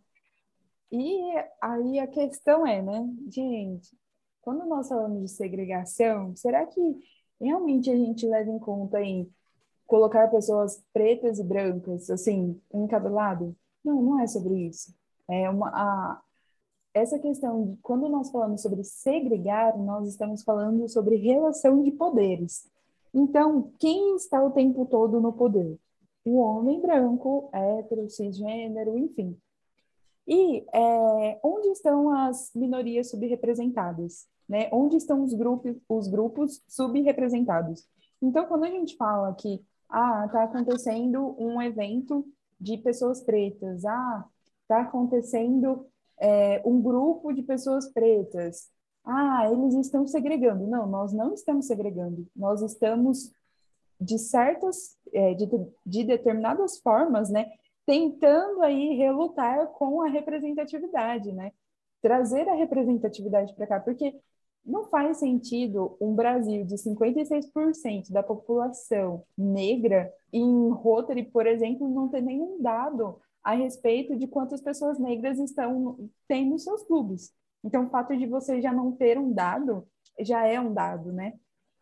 E 0.90 1.20
aí 1.60 1.98
a 1.98 2.06
questão 2.06 2.66
é, 2.66 2.80
né, 2.80 3.06
gente, 3.28 3.96
quando 4.40 4.64
nós 4.66 4.88
falamos 4.88 5.20
de 5.20 5.28
segregação, 5.28 6.34
será 6.34 6.66
que 6.66 6.80
realmente 7.40 7.90
a 7.90 7.96
gente 7.96 8.26
leva 8.26 8.50
em 8.50 8.58
conta 8.58 9.00
em 9.00 9.30
colocar 9.86 10.28
pessoas 10.28 10.82
pretas 10.92 11.38
e 11.38 11.44
brancas, 11.44 12.08
assim, 12.10 12.60
encabelado? 12.72 13.54
Não, 13.84 14.00
não 14.02 14.20
é 14.20 14.26
sobre 14.26 14.54
isso. 14.66 14.94
É 15.28 15.48
uma, 15.50 15.68
a, 15.68 16.22
essa 16.94 17.18
questão 17.18 17.66
de 17.66 17.76
quando 17.78 18.08
nós 18.08 18.30
falamos 18.30 18.62
sobre 18.62 18.82
segregar, 18.84 19.76
nós 19.78 20.08
estamos 20.08 20.42
falando 20.42 20.88
sobre 20.88 21.16
relação 21.16 21.82
de 21.82 21.90
poderes. 21.92 22.68
Então, 23.12 23.72
quem 23.78 24.16
está 24.16 24.42
o 24.42 24.50
tempo 24.50 24.86
todo 24.86 25.20
no 25.20 25.32
poder? 25.32 25.78
O 26.24 26.38
homem 26.38 26.80
branco, 26.80 27.48
hétero, 27.52 28.08
cisgênero, 28.08 28.96
enfim. 28.96 29.38
E 30.28 30.64
é, 30.74 31.40
onde 31.42 31.68
estão 31.68 32.10
as 32.14 32.50
minorias 32.54 33.10
subrepresentadas? 33.10 34.28
Né? 34.46 34.68
Onde 34.70 34.96
estão 34.96 35.24
os 35.24 35.32
grupos, 35.32 35.74
os 35.88 36.06
grupos 36.06 36.62
subrepresentados? 36.68 37.88
Então, 38.20 38.44
quando 38.46 38.64
a 38.64 38.70
gente 38.70 38.94
fala 38.96 39.34
que 39.34 39.64
ah, 39.88 40.24
está 40.26 40.44
acontecendo 40.44 41.34
um 41.38 41.60
evento 41.62 42.26
de 42.60 42.76
pessoas 42.76 43.22
pretas. 43.22 43.84
Ah, 43.84 44.24
está 44.62 44.82
acontecendo 44.82 45.86
é, 46.18 46.60
um 46.64 46.80
grupo 46.80 47.32
de 47.32 47.42
pessoas 47.42 47.88
pretas. 47.90 48.68
Ah, 49.04 49.48
eles 49.50 49.74
estão 49.74 50.06
segregando. 50.06 50.66
Não, 50.66 50.86
nós 50.86 51.12
não 51.12 51.32
estamos 51.32 51.66
segregando. 51.66 52.26
Nós 52.36 52.60
estamos, 52.60 53.32
de 53.98 54.18
certas, 54.18 54.96
é, 55.12 55.32
de, 55.34 55.48
de 55.86 56.04
determinadas 56.04 56.78
formas, 56.78 57.30
né, 57.30 57.50
tentando 57.88 58.60
aí 58.60 58.96
relutar 58.96 59.68
com 59.68 60.02
a 60.02 60.08
representatividade, 60.08 61.32
né? 61.32 61.52
Trazer 62.02 62.46
a 62.46 62.54
representatividade 62.54 63.54
para 63.54 63.66
cá, 63.66 63.80
porque 63.80 64.14
não 64.62 64.84
faz 64.90 65.16
sentido 65.16 65.96
um 65.98 66.14
Brasil 66.14 66.66
de 66.66 66.74
56% 66.76 68.12
da 68.12 68.22
população 68.22 69.24
negra 69.38 70.12
em 70.30 70.68
Rotary, 70.68 71.22
por 71.22 71.46
exemplo, 71.46 71.88
não 71.88 72.10
ter 72.10 72.20
nenhum 72.20 72.60
dado 72.60 73.18
a 73.42 73.54
respeito 73.54 74.14
de 74.14 74.26
quantas 74.26 74.60
pessoas 74.60 74.98
negras 74.98 75.38
estão 75.38 76.10
têm 76.28 76.44
nos 76.46 76.64
seus 76.64 76.82
clubes. 76.82 77.32
Então, 77.64 77.86
o 77.86 77.88
fato 77.88 78.14
de 78.14 78.26
você 78.26 78.60
já 78.60 78.70
não 78.70 78.92
ter 78.92 79.18
um 79.18 79.32
dado 79.32 79.88
já 80.20 80.46
é 80.46 80.60
um 80.60 80.74
dado, 80.74 81.10
né? 81.10 81.32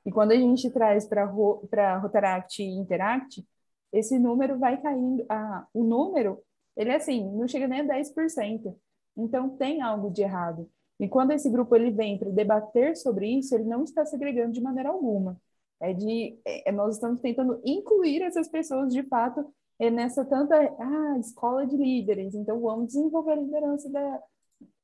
E 0.05 0.13
quando 0.13 0.31
a 0.31 0.37
gente 0.37 0.71
traz 0.71 1.05
para 1.05 1.27
para 1.69 1.99
Rotaract 1.99 2.63
e 2.63 2.79
Interact, 2.79 3.45
esse 3.93 4.19
número 4.19 4.59
vai 4.59 4.81
caindo, 4.81 5.25
ah, 5.29 5.67
o 5.73 5.83
número, 5.85 6.43
ele 6.77 6.91
é 6.91 6.97
assim, 6.97 7.25
não 7.33 7.49
chega 7.49 7.69
nem 7.69 7.81
a 7.81 7.85
10%. 7.85 8.77
Então 9.17 9.51
tem 9.57 9.81
algo 9.83 10.11
de 10.11 10.23
errado. 10.23 10.69
E 10.99 11.09
quando 11.09 11.33
esse 11.33 11.51
grupo 11.51 11.75
ele 11.77 11.91
vem 11.91 12.19
para 12.19 12.31
debater 12.31 12.97
sobre 12.97 13.29
isso, 13.39 13.55
ele 13.55 13.65
não 13.65 13.85
está 13.85 14.05
segregando 14.05 14.53
de 14.53 14.61
maneira 14.61 14.91
alguma. 14.91 15.41
É 15.81 15.93
de 15.93 16.39
é, 16.45 16.73
nós 16.73 16.95
estamos 16.95 17.21
tentando 17.21 17.61
incluir 17.65 18.23
essas 18.23 18.49
pessoas 18.49 18.93
de 18.93 19.03
fato 19.05 19.47
é 19.79 19.91
nessa 19.91 20.25
tanta 20.25 20.57
ah, 20.57 21.19
escola 21.19 21.67
de 21.67 21.77
líderes. 21.77 22.35
Então 22.35 22.61
vamos 22.61 22.89
desenvolver 22.89 23.33
a 23.33 23.37
liderança 23.37 23.91
da, 23.91 24.23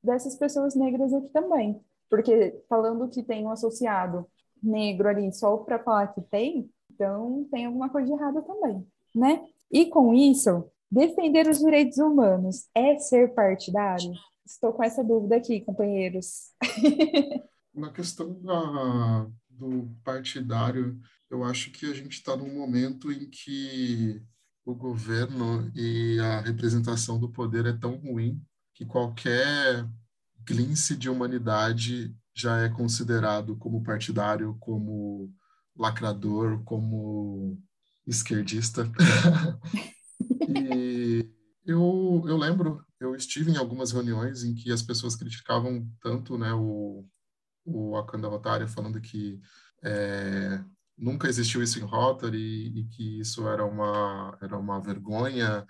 dessas 0.03 0.37
pessoas 0.37 0.75
negras 0.75 1.13
aqui 1.15 1.29
também. 1.29 1.81
Porque 2.11 2.63
falando 2.69 3.09
que 3.09 3.23
tem 3.23 3.45
um 3.47 3.51
associado 3.51 4.27
negro 4.63 5.09
ali 5.09 5.33
só 5.33 5.57
para 5.59 5.79
falar 5.83 6.09
que 6.09 6.21
tem, 6.21 6.71
então 6.95 7.47
tem 7.51 7.67
alguma 7.67 7.89
coisa 7.89 8.07
de 8.07 8.13
errada 8.13 8.43
também, 8.43 8.87
né? 9.15 9.45
E 9.71 9.87
com 9.87 10.15
isso, 10.15 10.71
defender 10.91 11.49
os 11.49 11.59
direitos 11.59 11.99
humanos 11.99 12.69
é 12.75 12.99
ser 12.99 13.35
partidário? 13.35 14.13
Estou 14.45 14.73
com 14.73 14.85
essa 14.85 15.03
dúvida 15.03 15.37
aqui, 15.37 15.61
companheiros. 15.61 16.51
Na 17.75 17.91
questão 17.91 18.39
da, 18.43 19.27
do 19.49 19.89
partidário, 20.05 21.01
eu 21.31 21.43
acho 21.43 21.71
que 21.71 21.87
a 21.87 21.95
gente 21.95 22.13
está 22.13 22.37
num 22.37 22.53
momento 22.55 23.11
em 23.11 23.31
que 23.31 24.23
o 24.65 24.75
governo 24.75 25.71
e 25.75 26.19
a 26.21 26.41
representação 26.41 27.19
do 27.19 27.31
poder 27.31 27.67
é 27.67 27.73
tão 27.73 27.97
ruim 27.97 28.41
que 28.75 28.85
qualquer 28.85 29.89
glince 30.45 30.97
de 30.97 31.09
humanidade 31.09 32.15
já 32.35 32.59
é 32.59 32.69
considerado 32.69 33.57
como 33.57 33.83
partidário, 33.83 34.57
como 34.61 35.33
lacrador, 35.77 36.63
como 36.65 37.59
esquerdista. 38.07 38.91
e 40.49 41.29
eu, 41.65 42.25
eu 42.27 42.37
lembro, 42.37 42.85
eu 43.01 43.15
estive 43.15 43.51
em 43.51 43.57
algumas 43.57 43.93
reuniões 43.93 44.45
em 44.45 44.55
que 44.55 44.73
as 44.73 44.83
pessoas 44.83 45.17
criticavam 45.17 45.89
tanto 46.01 46.37
né, 46.37 46.53
o, 46.53 47.07
o 47.65 47.97
Akanda 47.97 48.29
Rotária, 48.29 48.67
falando 48.67 49.01
que 49.01 49.41
é, 49.83 50.63
nunca 50.97 51.29
existiu 51.29 51.63
isso 51.63 51.79
em 51.79 51.83
Rotary 51.83 52.79
e 52.79 52.85
que 52.85 53.21
isso 53.21 53.47
era 53.49 53.65
uma, 53.65 54.37
era 54.41 54.59
uma 54.59 54.81
vergonha 54.81 55.67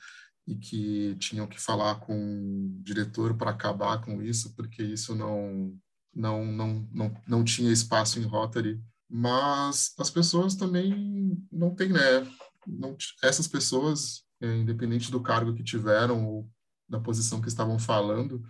e 0.47 0.57
que 0.57 1.17
tinham 1.17 1.47
que 1.47 1.61
falar 1.61 1.97
com 2.01 2.15
o 2.15 2.83
diretor 2.83 3.37
para 3.37 3.51
acabar 3.51 4.01
com 4.01 4.21
isso, 4.21 4.55
porque 4.57 4.83
isso 4.83 5.15
não, 5.15 5.79
não, 6.15 6.45
não, 6.45 6.89
não, 6.93 7.23
não 7.27 7.45
tinha 7.45 7.73
espaço 7.73 8.19
em 8.19 8.25
Rotary 8.25 8.83
mas 9.15 9.93
as 9.99 10.09
pessoas 10.09 10.55
também 10.55 11.37
não 11.53 11.75
têm, 11.75 11.91
né? 11.91 12.27
Não, 12.67 12.97
essas 13.23 13.47
pessoas, 13.47 14.25
é, 14.41 14.57
independente 14.57 15.11
do 15.11 15.21
cargo 15.21 15.53
que 15.53 15.63
tiveram 15.63 16.27
ou 16.27 16.51
da 16.89 16.99
posição 16.99 17.39
que 17.39 17.49
estavam 17.49 17.79
falando, 17.79 18.43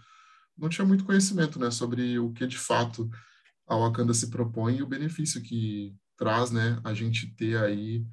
não 0.56 0.68
tinha 0.68 0.86
muito 0.86 1.04
conhecimento, 1.04 1.58
né, 1.58 1.70
sobre 1.72 2.16
o 2.18 2.32
que 2.32 2.46
de 2.46 2.58
fato 2.58 3.10
a 3.66 3.76
Wakanda 3.76 4.14
se 4.14 4.30
propõe 4.30 4.76
e 4.76 4.82
o 4.82 4.86
benefício 4.86 5.42
que 5.42 5.96
traz, 6.16 6.52
né, 6.52 6.80
a 6.84 6.94
gente 6.94 7.34
ter 7.34 7.56
aí 7.56 8.06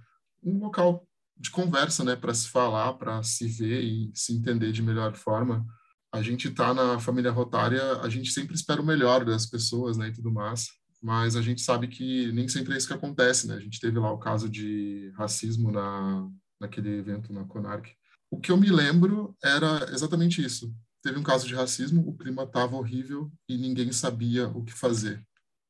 um 0.43 0.57
local 0.57 1.07
de 1.38 1.51
conversa, 1.51 2.03
né, 2.03 2.15
para 2.15 2.33
se 2.33 2.47
falar, 2.47 2.93
para 2.93 3.21
se 3.21 3.47
ver 3.47 3.83
e 3.83 4.12
se 4.15 4.33
entender 4.33 4.71
de 4.71 4.81
melhor 4.81 5.15
forma. 5.15 5.63
A 6.12 6.23
gente 6.23 6.47
está 6.47 6.73
na 6.73 6.99
família 6.99 7.31
rotária, 7.31 7.97
a 8.01 8.09
gente 8.09 8.31
sempre 8.31 8.55
espera 8.55 8.81
o 8.81 8.85
melhor 8.85 9.23
das 9.23 9.45
pessoas, 9.45 9.97
né, 9.97 10.07
e 10.07 10.13
tudo 10.13 10.31
mais 10.31 10.78
mas 11.01 11.35
a 11.35 11.41
gente 11.41 11.62
sabe 11.62 11.88
que 11.88 12.31
nem 12.33 12.47
sempre 12.47 12.73
é 12.73 12.77
isso 12.77 12.88
que 12.88 12.93
acontece, 12.93 13.47
né? 13.47 13.55
A 13.55 13.59
gente 13.59 13.79
teve 13.79 13.97
lá 13.97 14.12
o 14.12 14.17
caso 14.17 14.49
de 14.49 15.12
racismo 15.15 15.71
na, 15.71 16.29
naquele 16.59 16.97
evento 16.97 17.31
na 17.31 17.45
Conarc. 17.45 17.89
O 18.29 18.39
que 18.39 18.51
eu 18.51 18.57
me 18.57 18.69
lembro 18.69 19.35
era 19.41 19.89
exatamente 19.93 20.43
isso. 20.43 20.73
Teve 21.01 21.17
um 21.17 21.23
caso 21.23 21.47
de 21.47 21.55
racismo, 21.55 22.07
o 22.07 22.17
clima 22.17 22.43
estava 22.43 22.75
horrível 22.75 23.31
e 23.47 23.57
ninguém 23.57 23.91
sabia 23.93 24.49
o 24.49 24.63
que 24.63 24.73
fazer. 24.73 25.25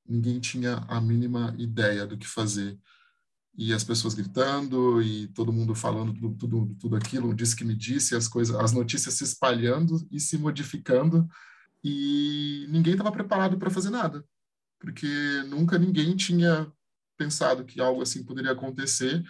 Ninguém 0.07 0.39
tinha 0.39 0.77
a 0.87 0.99
mínima 0.99 1.55
ideia 1.59 2.07
do 2.07 2.17
que 2.17 2.27
fazer. 2.27 2.77
E 3.55 3.71
as 3.71 3.83
pessoas 3.83 4.15
gritando 4.15 5.01
e 5.01 5.27
todo 5.27 5.53
mundo 5.53 5.75
falando 5.75 6.13
tudo, 6.13 6.35
tudo, 6.35 6.75
tudo 6.79 6.95
aquilo, 6.95 7.35
disse 7.35 7.55
que 7.55 7.63
me 7.63 7.75
disse, 7.75 8.15
as 8.15 8.27
coisas, 8.27 8.55
as 8.55 8.71
notícias 8.71 9.13
se 9.13 9.23
espalhando 9.23 10.07
e 10.11 10.19
se 10.19 10.37
modificando 10.37 11.27
e 11.83 12.65
ninguém 12.69 12.93
estava 12.93 13.11
preparado 13.11 13.57
para 13.57 13.69
fazer 13.69 13.89
nada 13.89 14.25
porque 14.79 15.43
nunca 15.47 15.77
ninguém 15.77 16.15
tinha 16.15 16.71
pensado 17.17 17.65
que 17.65 17.81
algo 17.81 18.01
assim 18.01 18.23
poderia 18.23 18.51
acontecer, 18.51 19.23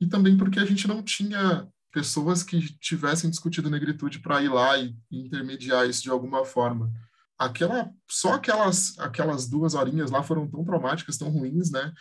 e 0.00 0.06
também 0.06 0.36
porque 0.36 0.58
a 0.58 0.64
gente 0.64 0.88
não 0.88 1.02
tinha 1.02 1.68
pessoas 1.92 2.42
que 2.42 2.60
tivessem 2.78 3.30
discutido 3.30 3.70
negritude 3.70 4.18
para 4.18 4.42
ir 4.42 4.48
lá 4.48 4.76
e, 4.76 4.94
intermediar 5.10 5.88
isso 5.88 6.02
de 6.02 6.10
alguma 6.10 6.44
forma. 6.44 6.92
Aquela, 7.38 7.90
só 8.10 8.34
aquelas, 8.34 8.98
aquelas 8.98 9.48
duas 9.48 9.74
horinhas 9.74 10.10
lá 10.10 10.22
foram 10.22 10.46
tão 10.46 10.64
traumáticas, 10.64 11.16
tão 11.16 11.30
ruins, 11.30 11.70
né? 11.70 11.92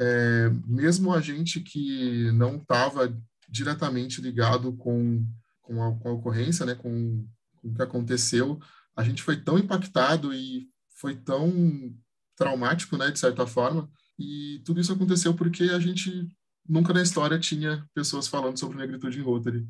É, 0.00 0.48
mesmo 0.64 1.12
a 1.12 1.20
gente 1.20 1.60
que 1.60 2.30
não 2.32 2.56
estava 2.56 3.16
diretamente 3.48 4.20
ligado 4.20 4.72
com, 4.74 5.26
com, 5.60 5.82
a, 5.82 5.94
com 5.98 6.08
a 6.08 6.12
ocorrência, 6.12 6.64
né? 6.64 6.74
Com, 6.74 7.26
com 7.56 7.68
o 7.68 7.74
que 7.74 7.82
aconteceu, 7.82 8.60
a 8.96 9.02
gente 9.02 9.22
foi 9.22 9.36
tão 9.36 9.58
impactado 9.58 10.32
e 10.32 10.68
foi 10.96 11.16
tão 11.16 11.92
traumático, 12.36 12.96
né, 12.96 13.10
de 13.10 13.18
certa 13.18 13.46
forma. 13.46 13.90
E 14.18 14.62
tudo 14.64 14.80
isso 14.80 14.92
aconteceu 14.92 15.34
porque 15.34 15.64
a 15.64 15.78
gente 15.78 16.28
nunca 16.68 16.92
na 16.92 17.02
história 17.02 17.38
tinha 17.38 17.86
pessoas 17.94 18.28
falando 18.28 18.58
sobre 18.58 18.78
negritude 18.78 19.18
em 19.18 19.22
Rotary. 19.22 19.66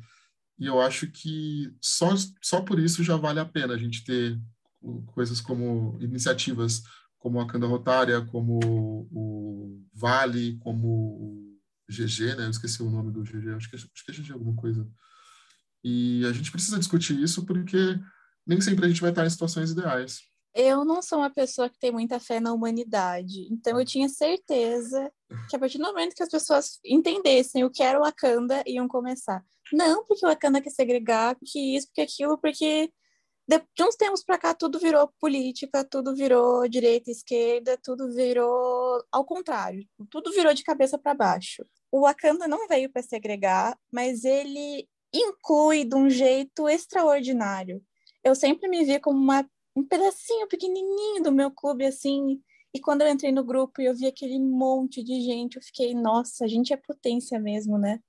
E 0.59 0.65
eu 0.65 0.79
acho 0.79 1.07
que 1.07 1.73
só, 1.81 2.13
só 2.41 2.61
por 2.61 2.79
isso 2.79 3.03
já 3.03 3.17
vale 3.17 3.39
a 3.39 3.45
pena 3.45 3.73
a 3.73 3.77
gente 3.77 4.03
ter 4.03 4.39
coisas 5.07 5.41
como 5.41 5.97
iniciativas 6.01 6.83
como 7.23 7.39
a 7.39 7.47
Canda 7.47 7.65
Rotária, 7.65 8.21
como 8.25 8.59
o 9.09 9.81
Vale, 9.93 10.57
como 10.57 10.87
o 10.87 11.59
GG, 11.89 12.35
né? 12.35 12.45
Eu 12.45 12.49
esqueci 12.49 12.83
o 12.83 12.89
nome 12.89 13.13
do 13.13 13.23
GG, 13.23 13.55
acho 13.55 13.69
que, 13.69 13.77
acho 13.77 13.87
que 13.87 14.11
é 14.11 14.13
GG 14.13 14.33
alguma 14.33 14.53
coisa. 14.55 14.85
E 15.81 16.25
a 16.25 16.33
gente 16.33 16.51
precisa 16.51 16.77
discutir 16.77 17.17
isso 17.17 17.45
porque 17.45 17.97
nem 18.45 18.59
sempre 18.59 18.85
a 18.85 18.89
gente 18.89 18.99
vai 18.99 19.11
estar 19.11 19.25
em 19.25 19.29
situações 19.29 19.71
ideais. 19.71 20.19
Eu 20.55 20.85
não 20.85 21.01
sou 21.01 21.19
uma 21.19 21.31
pessoa 21.31 21.69
que 21.69 21.79
tem 21.79 21.91
muita 21.91 22.19
fé 22.19 22.39
na 22.39 22.53
humanidade, 22.53 23.47
então 23.51 23.79
eu 23.79 23.85
tinha 23.85 24.07
certeza 24.07 25.11
que 25.49 25.55
a 25.55 25.59
partir 25.59 25.79
do 25.79 25.85
momento 25.85 26.15
que 26.15 26.21
as 26.21 26.29
pessoas 26.29 26.79
entendessem 26.85 27.63
o 27.63 27.71
que 27.71 27.81
era 27.81 27.99
o 27.99 28.03
Wakanda, 28.03 28.63
iam 28.67 28.87
começar. 28.87 29.43
Não 29.71 30.05
porque 30.05 30.25
o 30.25 30.29
Wakanda 30.29 30.61
quer 30.61 30.69
segregar, 30.69 31.35
porque 31.35 31.59
isso, 31.59 31.87
porque 31.87 32.01
aquilo, 32.01 32.37
porque 32.37 32.91
de 33.47 33.83
uns 33.83 33.95
tempos 33.95 34.23
para 34.23 34.37
cá 34.37 34.53
tudo 34.53 34.79
virou 34.79 35.11
política, 35.19 35.83
tudo 35.83 36.15
virou 36.15 36.67
direita, 36.67 37.09
esquerda, 37.09 37.77
tudo 37.83 38.13
virou 38.13 39.03
ao 39.11 39.25
contrário, 39.25 39.85
tudo 40.09 40.31
virou 40.31 40.53
de 40.53 40.63
cabeça 40.63 40.97
para 40.97 41.15
baixo. 41.15 41.65
O 41.91 42.01
Wakanda 42.01 42.47
não 42.47 42.67
veio 42.67 42.91
para 42.91 43.01
segregar, 43.01 43.77
mas 43.91 44.23
ele 44.23 44.87
inclui 45.13 45.83
de 45.83 45.95
um 45.95 46.09
jeito 46.09 46.69
extraordinário. 46.69 47.83
Eu 48.23 48.35
sempre 48.35 48.69
me 48.69 48.85
vi 48.85 48.99
como 48.99 49.19
uma 49.19 49.45
um 49.75 49.83
pedacinho 49.83 50.47
pequenininho 50.47 51.23
do 51.23 51.31
meu 51.31 51.51
clube, 51.51 51.85
assim. 51.85 52.41
E 52.73 52.79
quando 52.79 53.01
eu 53.01 53.09
entrei 53.09 53.31
no 53.31 53.43
grupo 53.43 53.81
e 53.81 53.85
eu 53.85 53.95
vi 53.95 54.07
aquele 54.07 54.39
monte 54.39 55.03
de 55.03 55.21
gente, 55.21 55.57
eu 55.57 55.61
fiquei, 55.61 55.93
nossa, 55.93 56.45
a 56.45 56.47
gente 56.47 56.73
é 56.73 56.77
potência 56.77 57.39
mesmo, 57.39 57.77
né? 57.77 57.99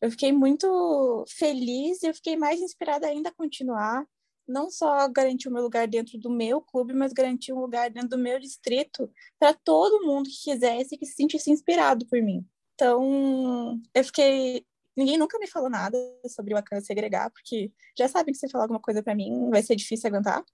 Eu 0.00 0.10
fiquei 0.10 0.32
muito 0.32 1.24
feliz 1.28 2.02
e 2.02 2.08
eu 2.08 2.14
fiquei 2.14 2.36
mais 2.36 2.60
inspirada 2.60 3.06
ainda 3.06 3.28
a 3.30 3.34
continuar. 3.34 4.04
Não 4.46 4.70
só 4.70 5.08
garantir 5.08 5.48
o 5.48 5.52
meu 5.52 5.62
lugar 5.62 5.86
dentro 5.86 6.18
do 6.18 6.28
meu 6.28 6.60
clube, 6.60 6.92
mas 6.92 7.12
garantir 7.12 7.52
um 7.52 7.60
lugar 7.60 7.90
dentro 7.90 8.10
do 8.10 8.18
meu 8.18 8.38
distrito 8.40 9.10
para 9.38 9.54
todo 9.54 10.04
mundo 10.04 10.28
que 10.28 10.50
quisesse 10.50 10.98
que 10.98 11.06
se 11.06 11.14
sentisse 11.14 11.50
inspirado 11.50 12.06
por 12.06 12.20
mim. 12.20 12.44
Então, 12.74 13.80
eu 13.94 14.04
fiquei 14.04 14.66
ninguém 14.96 15.16
nunca 15.16 15.38
me 15.38 15.46
falou 15.46 15.70
nada 15.70 15.96
sobre 16.26 16.52
o 16.52 16.56
Wakanda 16.56 16.82
segregar, 16.82 17.30
porque 17.30 17.72
já 17.96 18.08
sabem 18.08 18.32
que 18.32 18.38
se 18.38 18.48
falar 18.48 18.64
alguma 18.64 18.80
coisa 18.80 19.02
para 19.02 19.14
mim 19.14 19.50
vai 19.50 19.62
ser 19.62 19.76
difícil 19.76 20.08
aguentar. 20.08 20.44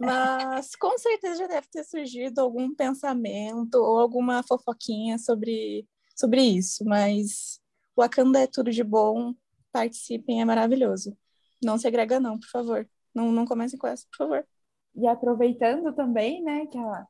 Mas 0.00 0.74
com 0.76 0.96
certeza 0.98 1.36
já 1.36 1.46
deve 1.46 1.66
ter 1.68 1.84
surgido 1.84 2.40
algum 2.40 2.74
pensamento 2.74 3.76
ou 3.76 3.98
alguma 3.98 4.42
fofoquinha 4.42 5.18
sobre, 5.18 5.86
sobre 6.16 6.42
isso. 6.42 6.84
Mas 6.84 7.60
o 7.96 8.02
Wakanda 8.02 8.40
é 8.40 8.46
tudo 8.46 8.70
de 8.70 8.84
bom, 8.84 9.34
participem, 9.72 10.40
é 10.40 10.44
maravilhoso. 10.44 11.16
Não 11.62 11.78
segrega 11.78 12.18
não, 12.18 12.38
por 12.38 12.48
favor. 12.48 12.88
Não, 13.14 13.30
não 13.30 13.44
comecem 13.44 13.78
com 13.78 13.86
essa, 13.86 14.06
por 14.10 14.16
favor. 14.16 14.46
E 14.94 15.06
aproveitando 15.06 15.92
também, 15.94 16.42
né, 16.42 16.66
que 16.66 16.78
a, 16.78 17.06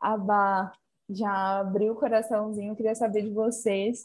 a 0.00 0.72
já 1.10 1.60
abriu 1.60 1.92
o 1.94 1.96
coraçãozinho, 1.96 2.76
queria 2.76 2.94
saber 2.94 3.22
de 3.22 3.30
vocês 3.30 4.04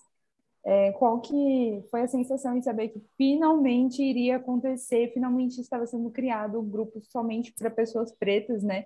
é, 0.66 0.94
qual 0.94 1.20
que 1.20 1.84
foi 1.92 2.02
a 2.02 2.08
sensação 2.08 2.58
de 2.58 2.64
saber 2.64 2.90
que 2.90 3.02
finalmente 3.18 4.02
iria 4.02 4.38
acontecer, 4.38 5.12
finalmente 5.14 5.60
estava 5.60 5.86
sendo 5.86 6.10
criado 6.10 6.60
um 6.60 6.70
grupo 6.70 7.02
somente 7.02 7.54
para 7.54 7.70
pessoas 7.70 8.12
pretas, 8.14 8.64
né? 8.64 8.86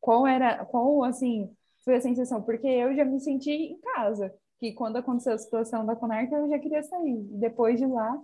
Qual 0.00 0.26
era, 0.26 0.64
qual, 0.66 1.02
assim, 1.02 1.50
foi 1.84 1.96
a 1.96 2.00
sensação? 2.00 2.42
Porque 2.42 2.66
eu 2.66 2.94
já 2.94 3.04
me 3.04 3.18
senti 3.20 3.50
em 3.50 3.80
casa, 3.80 4.32
que 4.60 4.72
quando 4.72 4.96
aconteceu 4.96 5.32
a 5.32 5.38
situação 5.38 5.84
da 5.84 5.96
Conarca, 5.96 6.36
eu 6.36 6.48
já 6.48 6.58
queria 6.58 6.82
sair. 6.82 7.18
Depois 7.32 7.78
de 7.78 7.86
lá, 7.86 8.22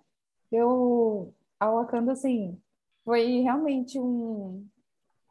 eu, 0.53 1.35
a 1.59 1.71
Wakanda, 1.71 2.13
assim, 2.13 2.57
foi 3.05 3.41
realmente 3.41 3.99
um... 3.99 4.65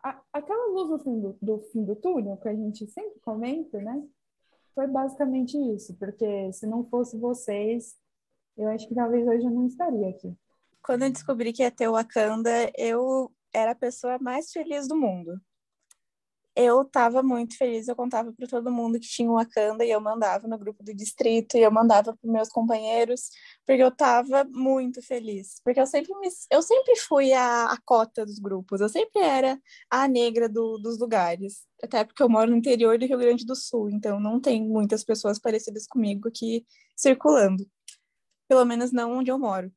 A, 0.04 0.20
aquela 0.34 0.74
luz 0.74 0.90
no 0.90 1.00
fim 1.00 1.20
do, 1.22 1.38
do 1.42 1.60
fim 1.72 1.86
do 1.86 1.96
túnel, 1.96 2.38
que 2.38 2.50
a 2.50 2.56
gente 2.56 2.86
sempre 2.88 3.20
comenta, 3.22 3.80
né? 3.80 4.04
Foi 4.74 4.88
basicamente 4.88 5.58
isso, 5.76 5.96
porque 5.98 6.52
se 6.54 6.66
não 6.66 6.84
fosse 6.86 7.18
vocês, 7.18 7.96
eu 8.58 8.68
acho 8.70 8.88
que 8.88 8.96
talvez 8.96 9.28
hoje 9.28 9.46
eu 9.46 9.52
não 9.52 9.66
estaria 9.66 10.10
aqui. 10.10 10.36
Quando 10.84 11.04
eu 11.04 11.12
descobri 11.12 11.54
que 11.54 11.64
ia 11.64 11.72
ter 11.72 11.88
o 11.88 11.94
Wakanda, 11.94 12.72
eu 12.78 13.32
era 13.54 13.72
a 13.72 13.76
pessoa 13.76 14.18
mais 14.20 14.52
feliz 14.52 14.88
do 14.88 14.96
mundo 14.96 15.40
eu 16.62 16.82
estava 16.84 17.22
muito 17.24 17.58
feliz, 17.58 17.88
eu 17.88 17.96
contava 17.96 18.32
para 18.34 18.48
todo 18.48 18.72
mundo 18.72 19.00
que 19.00 19.08
tinha 19.08 19.30
o 19.30 19.36
Wakanda 19.36 19.86
e 19.86 19.92
eu 19.92 20.00
mandava 20.02 20.48
no 20.48 20.58
grupo 20.58 20.84
do 20.84 20.94
distrito 20.94 21.58
e 21.58 21.62
eu 21.62 21.72
mandava 21.72 22.16
para 22.16 22.32
meus 22.32 22.50
companheiros, 22.50 23.30
porque 23.66 23.82
eu 23.84 23.90
estava 23.90 24.44
muito 24.46 25.02
feliz, 25.02 25.62
porque 25.64 25.80
eu 25.80 25.88
sempre 25.88 26.14
me, 26.20 26.28
eu 26.52 26.62
sempre 26.62 26.96
fui 26.98 27.34
a, 27.34 27.66
a 27.66 27.78
cota 27.86 28.26
dos 28.26 28.40
grupos, 28.40 28.82
eu 28.82 28.90
sempre 28.90 29.22
era 29.22 29.60
a 29.90 30.08
negra 30.08 30.48
do, 30.48 30.78
dos 30.78 31.00
lugares, 31.00 31.66
até 31.84 32.04
porque 32.04 32.24
eu 32.24 32.30
moro 32.30 32.52
no 32.52 32.58
interior 32.58 32.98
do 32.98 33.06
Rio 33.06 33.18
Grande 33.18 33.46
do 33.46 33.56
Sul, 33.56 33.90
então 33.90 34.20
não 34.20 34.40
tem 34.40 34.62
muitas 34.68 35.04
pessoas 35.04 35.40
parecidas 35.40 35.88
comigo 35.88 36.28
aqui 36.28 36.66
circulando, 36.96 37.66
pelo 38.48 38.66
menos 38.66 38.92
não 38.92 39.18
onde 39.18 39.32
eu 39.32 39.40
moro 39.40 39.72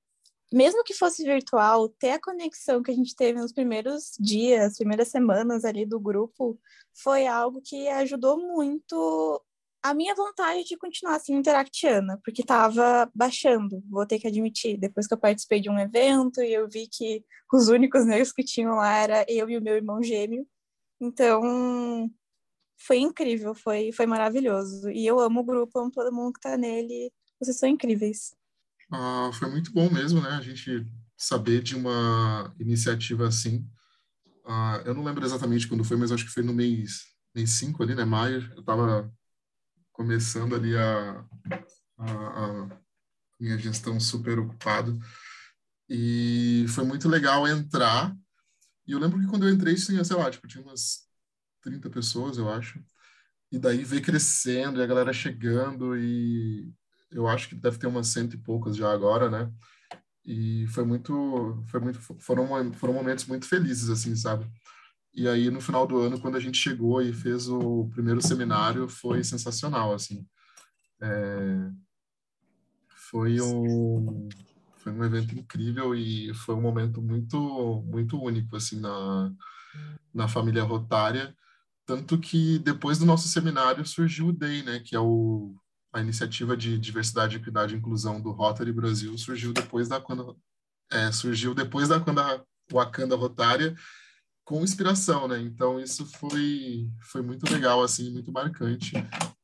mesmo 0.54 0.84
que 0.84 0.94
fosse 0.94 1.24
virtual, 1.24 1.88
ter 1.88 2.10
a 2.10 2.20
conexão 2.20 2.82
que 2.82 2.90
a 2.90 2.94
gente 2.94 3.16
teve 3.16 3.40
nos 3.40 3.52
primeiros 3.52 4.12
dias, 4.20 4.76
primeiras 4.76 5.08
semanas 5.08 5.64
ali 5.64 5.84
do 5.84 5.98
grupo, 5.98 6.58
foi 6.92 7.26
algo 7.26 7.60
que 7.60 7.88
ajudou 7.88 8.38
muito 8.38 9.42
a 9.82 9.92
minha 9.92 10.14
vontade 10.14 10.64
de 10.64 10.76
continuar 10.76 11.16
assim 11.16 11.34
interactiana, 11.34 12.20
porque 12.24 12.42
estava 12.42 13.10
baixando, 13.14 13.82
vou 13.90 14.06
ter 14.06 14.18
que 14.20 14.28
admitir. 14.28 14.78
Depois 14.78 15.06
que 15.08 15.14
eu 15.14 15.18
participei 15.18 15.60
de 15.60 15.68
um 15.68 15.78
evento 15.78 16.40
e 16.40 16.54
eu 16.54 16.68
vi 16.68 16.86
que 16.88 17.24
os 17.52 17.68
únicos 17.68 18.06
negros 18.06 18.32
que 18.32 18.44
tinham 18.44 18.76
lá 18.76 18.96
era 18.96 19.26
eu 19.28 19.50
e 19.50 19.58
o 19.58 19.62
meu 19.62 19.74
irmão 19.74 20.02
gêmeo. 20.02 20.46
Então, 21.00 22.08
foi 22.78 22.98
incrível, 22.98 23.54
foi, 23.54 23.92
foi 23.92 24.06
maravilhoso. 24.06 24.90
E 24.90 25.04
eu 25.04 25.18
amo 25.18 25.40
o 25.40 25.44
grupo, 25.44 25.78
amo 25.78 25.90
todo 25.90 26.14
mundo 26.14 26.32
que 26.32 26.38
está 26.38 26.56
nele. 26.56 27.12
Vocês 27.40 27.58
são 27.58 27.68
incríveis. 27.68 28.34
Ah, 28.90 29.30
foi 29.32 29.48
muito 29.50 29.72
bom 29.72 29.90
mesmo, 29.90 30.20
né? 30.20 30.30
A 30.30 30.40
gente 30.40 30.86
saber 31.16 31.62
de 31.62 31.74
uma 31.74 32.54
iniciativa 32.58 33.28
assim. 33.28 33.68
Ah, 34.46 34.82
eu 34.84 34.94
não 34.94 35.04
lembro 35.04 35.24
exatamente 35.24 35.66
quando 35.66 35.84
foi, 35.84 35.96
mas 35.96 36.12
acho 36.12 36.24
que 36.24 36.32
foi 36.32 36.42
no 36.42 36.52
mês, 36.52 37.04
mês 37.34 37.50
5 37.50 37.82
ali, 37.82 37.94
né? 37.94 38.04
Maio. 38.04 38.50
Eu 38.52 38.60
estava 38.60 39.12
começando 39.92 40.54
ali 40.54 40.76
a, 40.76 41.24
a, 41.98 42.04
a, 42.04 42.80
minha 43.40 43.58
gestão 43.58 43.98
super 43.98 44.38
ocupado. 44.38 44.98
E 45.88 46.66
foi 46.68 46.84
muito 46.84 47.08
legal 47.08 47.46
entrar. 47.46 48.14
E 48.86 48.92
eu 48.92 48.98
lembro 48.98 49.20
que 49.20 49.26
quando 49.26 49.46
eu 49.46 49.54
entrei, 49.54 49.74
tinha, 49.76 50.04
sei 50.04 50.16
lá, 50.16 50.30
tipo, 50.30 50.46
tinha 50.46 50.62
umas 50.62 51.08
30 51.62 51.88
pessoas, 51.90 52.36
eu 52.36 52.50
acho. 52.50 52.82
E 53.50 53.58
daí 53.58 53.84
ver 53.84 54.00
crescendo 54.02 54.80
e 54.80 54.82
a 54.82 54.86
galera 54.86 55.12
chegando 55.12 55.96
e 55.96 56.72
eu 57.14 57.28
acho 57.28 57.48
que 57.48 57.54
deve 57.54 57.78
ter 57.78 57.86
umas 57.86 58.08
cento 58.08 58.34
e 58.34 58.38
poucas 58.38 58.76
já 58.76 58.92
agora, 58.92 59.30
né? 59.30 59.50
E 60.24 60.66
foi 60.68 60.84
muito, 60.84 61.62
foi 61.68 61.80
muito, 61.80 62.00
foram, 62.00 62.72
foram 62.74 62.94
momentos 62.94 63.26
muito 63.26 63.46
felizes, 63.46 63.88
assim, 63.88 64.16
sabe? 64.16 64.46
E 65.14 65.28
aí, 65.28 65.48
no 65.48 65.60
final 65.60 65.86
do 65.86 65.98
ano, 65.98 66.20
quando 66.20 66.36
a 66.36 66.40
gente 66.40 66.58
chegou 66.58 67.00
e 67.00 67.12
fez 67.12 67.48
o 67.48 67.88
primeiro 67.90 68.20
seminário, 68.20 68.88
foi 68.88 69.22
sensacional, 69.22 69.94
assim. 69.94 70.26
É, 71.00 71.70
foi 72.88 73.40
um, 73.40 74.28
foi 74.78 74.92
um 74.92 75.04
evento 75.04 75.38
incrível 75.38 75.94
e 75.94 76.34
foi 76.34 76.56
um 76.56 76.60
momento 76.60 77.00
muito, 77.00 77.84
muito 77.86 78.20
único, 78.20 78.56
assim, 78.56 78.80
na, 78.80 79.32
na 80.12 80.26
família 80.26 80.64
Rotária. 80.64 81.32
Tanto 81.86 82.18
que 82.18 82.58
depois 82.58 82.98
do 82.98 83.06
nosso 83.06 83.28
seminário 83.28 83.86
surgiu 83.86 84.28
o 84.28 84.32
DEI, 84.32 84.62
né? 84.64 84.80
Que 84.80 84.96
é 84.96 85.00
o 85.00 85.54
a 85.94 86.00
iniciativa 86.00 86.56
de 86.56 86.76
diversidade, 86.76 87.36
equidade 87.36 87.74
e 87.74 87.78
inclusão 87.78 88.20
do 88.20 88.32
Rotary 88.32 88.72
Brasil 88.72 89.16
surgiu 89.16 89.52
depois 89.52 89.88
da 89.88 90.00
quando 90.00 90.36
é, 90.90 91.12
surgiu 91.12 91.54
depois 91.54 91.88
da 91.88 92.00
quando 92.00 92.18
a 92.18 92.44
Wakanda 92.72 93.14
Rotária 93.14 93.76
com 94.44 94.62
inspiração, 94.62 95.28
né? 95.28 95.40
Então 95.40 95.78
isso 95.78 96.04
foi 96.04 96.90
foi 97.00 97.22
muito 97.22 97.50
legal 97.50 97.80
assim, 97.80 98.12
muito 98.12 98.32
marcante 98.32 98.92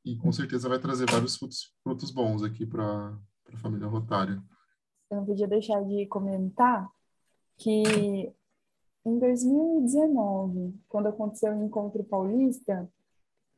e 0.05 0.17
com 0.17 0.33
certeza 0.33 0.69
vai 0.69 0.81
trazer 0.81 1.09
vários 1.09 1.37
frutos, 1.37 1.73
frutos 1.85 2.11
bons 2.11 2.43
aqui 2.43 2.67
para 2.67 3.17
a 3.53 3.57
família 3.59 3.87
Rotária. 3.87 4.43
Eu 5.09 5.19
não 5.19 5.25
podia 5.25 5.47
deixar 5.47 5.85
de 5.85 6.05
comentar 6.07 6.89
que 7.57 8.33
em 9.07 9.19
2019, 9.19 10.75
quando 10.89 11.07
aconteceu 11.07 11.53
o 11.53 11.65
encontro 11.65 12.03
paulista, 12.03 12.91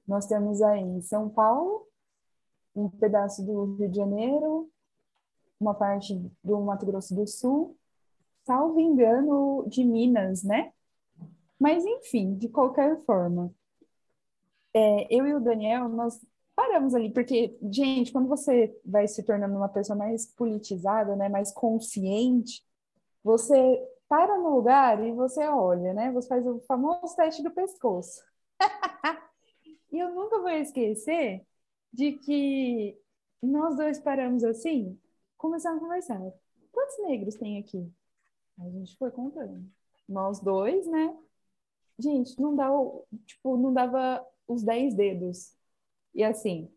nós 0.06 0.26
temos 0.26 0.60
aí 0.60 1.00
São 1.00 1.30
Paulo, 1.30 1.88
um 2.74 2.88
pedaço 2.88 3.44
do 3.44 3.76
Rio 3.76 3.88
de 3.88 3.96
Janeiro, 3.96 4.70
uma 5.60 5.74
parte 5.74 6.14
do 6.42 6.60
Mato 6.60 6.86
Grosso 6.86 7.14
do 7.14 7.26
Sul, 7.26 7.76
salvo 8.44 8.80
engano, 8.80 9.64
de 9.68 9.84
Minas, 9.84 10.42
né? 10.42 10.72
Mas, 11.58 11.84
enfim, 11.84 12.34
de 12.34 12.48
qualquer 12.48 12.98
forma, 13.04 13.52
é, 14.74 15.06
eu 15.14 15.26
e 15.26 15.34
o 15.34 15.40
Daniel, 15.40 15.88
nós 15.88 16.20
paramos 16.54 16.94
ali, 16.94 17.10
porque, 17.12 17.56
gente, 17.70 18.12
quando 18.12 18.28
você 18.28 18.76
vai 18.84 19.06
se 19.06 19.22
tornando 19.22 19.56
uma 19.56 19.68
pessoa 19.68 19.96
mais 19.96 20.26
politizada, 20.26 21.14
né, 21.14 21.28
mais 21.28 21.52
consciente, 21.52 22.64
você 23.22 23.80
para 24.08 24.36
no 24.38 24.56
lugar 24.56 25.02
e 25.02 25.10
você 25.12 25.46
olha, 25.46 25.94
né? 25.94 26.12
Você 26.12 26.28
faz 26.28 26.46
o 26.46 26.60
famoso 26.68 27.16
teste 27.16 27.42
do 27.42 27.50
pescoço. 27.50 28.22
e 29.90 29.98
eu 29.98 30.14
nunca 30.14 30.38
vou 30.38 30.50
esquecer 30.50 31.46
de 31.92 32.12
que 32.12 32.98
nós 33.42 33.76
dois 33.76 33.98
paramos 33.98 34.44
assim, 34.44 34.98
começamos 35.36 35.78
a 35.78 35.84
conversar. 35.84 36.20
Quantos 36.70 36.98
negros 37.06 37.34
tem 37.36 37.58
aqui? 37.58 37.92
A 38.58 38.68
gente 38.70 38.96
foi 38.96 39.10
contando. 39.10 39.64
Nós 40.08 40.40
dois, 40.40 40.86
né? 40.86 41.16
Gente, 41.98 42.40
não 42.40 42.54
dava, 42.56 43.02
tipo, 43.26 43.56
não 43.56 43.72
dava 43.72 44.24
os 44.48 44.62
dez 44.62 44.94
dedos. 44.94 45.54
E 46.14 46.22
assim, 46.22 46.70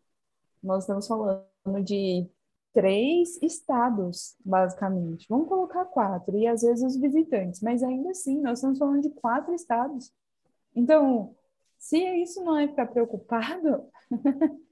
nós 0.62 0.84
estamos 0.84 1.06
falando 1.06 1.46
de 1.82 2.28
três 2.72 3.40
estados, 3.42 4.36
basicamente. 4.44 5.26
Vamos 5.28 5.48
colocar 5.48 5.84
quatro, 5.86 6.36
e 6.36 6.46
às 6.46 6.62
vezes 6.62 6.84
os 6.84 7.00
visitantes, 7.00 7.62
mas 7.62 7.82
ainda 7.82 8.10
assim, 8.10 8.40
nós 8.40 8.58
estamos 8.58 8.78
falando 8.78 9.00
de 9.00 9.10
quatro 9.10 9.54
estados. 9.54 10.12
Então, 10.74 11.34
se 11.78 11.98
isso 11.98 12.44
não 12.44 12.58
é 12.58 12.68
ficar 12.68 12.86
preocupado, 12.86 13.88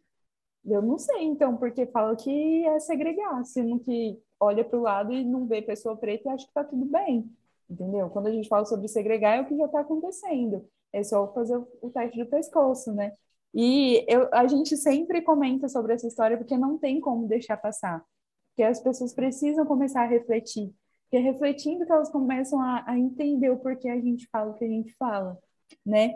Eu 0.67 0.81
não 0.81 0.99
sei, 0.99 1.23
então, 1.25 1.57
porque 1.57 1.87
fala 1.87 2.17
que 2.17 2.65
é 2.67 2.81
segregar, 2.81 3.45
sendo 3.45 3.79
que 3.81 4.19
olha 4.41 4.65
para 4.65 4.79
o 4.79 4.83
lado 4.83 5.13
e 5.13 5.25
não 5.25 5.47
vê 5.47 5.61
pessoa 5.61 5.97
preta 5.97 6.29
e 6.29 6.33
acha 6.33 6.45
que 6.45 6.51
está 6.51 6.65
tudo 6.65 6.87
bem, 6.87 7.31
entendeu? 7.69 8.09
Quando 8.11 8.29
a 8.29 8.33
gente 8.33 8.49
fala 8.49 8.65
sobre 8.65 8.89
segregar, 8.89 9.37
é 9.37 9.43
o 9.43 9.47
que 9.47 9.57
já 9.57 9.67
está 9.67 9.81
acontecendo. 9.81 10.67
É 10.93 11.03
só 11.03 11.33
fazer 11.35 11.57
o 11.83 11.91
teste 11.91 12.19
do 12.19 12.31
pescoço, 12.31 12.93
né? 12.95 13.13
E 13.53 14.05
eu, 14.09 14.29
a 14.33 14.47
gente 14.47 14.77
sempre 14.77 15.23
comenta 15.23 15.69
sobre 15.69 15.93
essa 15.93 16.07
história 16.07 16.37
porque 16.37 16.57
não 16.57 16.79
tem 16.79 17.01
como 17.01 17.29
deixar 17.29 17.57
passar. 17.57 18.05
Porque 18.51 18.63
as 18.63 18.81
pessoas 18.81 19.15
precisam 19.15 19.67
começar 19.67 20.03
a 20.03 20.07
refletir. 20.07 20.73
Porque 21.05 21.17
é 21.17 21.21
refletindo 21.21 21.85
que 21.85 21.93
elas 21.93 22.11
começam 22.11 22.61
a, 22.61 22.85
a 22.87 22.99
entender 22.99 23.51
o 23.51 23.59
porquê 23.59 23.89
a 23.89 24.01
gente 24.01 24.29
fala 24.29 24.51
o 24.51 24.55
que 24.55 24.65
a 24.65 24.69
gente 24.69 24.93
fala, 24.97 25.39
né? 25.85 26.15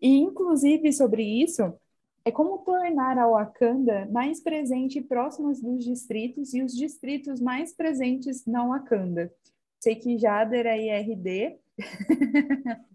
E, 0.00 0.18
inclusive, 0.18 0.92
sobre 0.92 1.22
isso, 1.22 1.72
é 2.24 2.32
como 2.32 2.64
tornar 2.64 3.18
a 3.18 3.28
Wakanda 3.28 4.08
mais 4.10 4.42
presente 4.42 4.98
e 4.98 5.04
próximos 5.04 5.60
dos 5.60 5.84
distritos 5.84 6.54
e 6.54 6.62
os 6.62 6.72
distritos 6.72 7.40
mais 7.40 7.74
presentes 7.74 8.46
na 8.46 8.66
Wakanda. 8.66 9.30
Sei 9.78 9.94
que 9.94 10.18
Jader 10.18 10.66
é 10.66 11.02
IRD. 11.02 11.58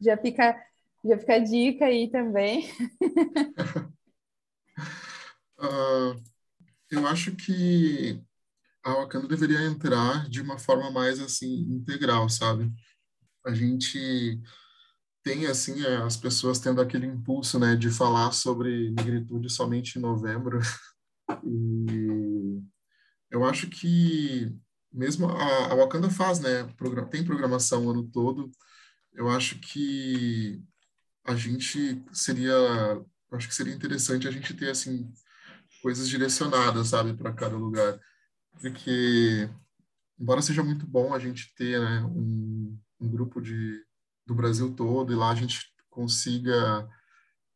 já 0.00 0.16
fica 0.18 0.60
já 1.04 1.18
fica 1.18 1.34
a 1.34 1.38
dica 1.38 1.86
aí 1.86 2.10
também. 2.10 2.68
uh, 5.58 6.14
eu 6.90 7.06
acho 7.06 7.34
que 7.34 8.20
a 8.84 8.94
Wakanda 8.94 9.26
deveria 9.26 9.62
entrar 9.62 10.28
de 10.28 10.40
uma 10.40 10.58
forma 10.58 10.90
mais 10.90 11.18
assim 11.20 11.62
integral, 11.62 12.28
sabe? 12.28 12.70
A 13.44 13.54
gente 13.54 14.40
tem 15.22 15.46
assim 15.46 15.84
as 15.86 16.16
pessoas 16.16 16.58
tendo 16.58 16.80
aquele 16.80 17.06
impulso, 17.06 17.58
né, 17.58 17.76
de 17.76 17.90
falar 17.90 18.32
sobre 18.32 18.90
negritude 18.90 19.50
somente 19.50 19.98
em 19.98 20.02
novembro. 20.02 20.58
E 21.44 22.60
eu 23.30 23.44
acho 23.44 23.68
que 23.70 24.52
mesmo 24.92 25.28
a, 25.28 25.72
a 25.72 25.74
Wakanda 25.74 26.10
faz, 26.10 26.40
né, 26.40 26.64
tem 27.10 27.24
programação 27.24 27.86
o 27.86 27.90
ano 27.90 28.04
todo. 28.04 28.50
Eu 29.12 29.30
acho 29.30 29.58
que 29.60 30.62
a 31.24 31.34
gente 31.34 32.04
seria, 32.12 32.52
acho 33.32 33.48
que 33.48 33.54
seria 33.54 33.74
interessante 33.74 34.28
a 34.28 34.30
gente 34.30 34.52
ter 34.54 34.70
assim 34.70 35.10
coisas 35.82 36.08
direcionadas, 36.08 36.88
sabe, 36.88 37.14
para 37.14 37.32
cada 37.32 37.56
lugar, 37.56 37.98
porque 38.60 39.48
embora 40.18 40.42
seja 40.42 40.62
muito 40.62 40.86
bom 40.86 41.14
a 41.14 41.18
gente 41.18 41.54
ter, 41.54 41.80
né, 41.80 42.02
um, 42.04 42.78
um 43.00 43.08
grupo 43.08 43.40
de 43.40 43.82
do 44.26 44.34
Brasil 44.34 44.74
todo 44.74 45.12
e 45.12 45.16
lá 45.16 45.30
a 45.30 45.34
gente 45.34 45.72
consiga 45.90 46.88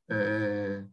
é, 0.08 0.84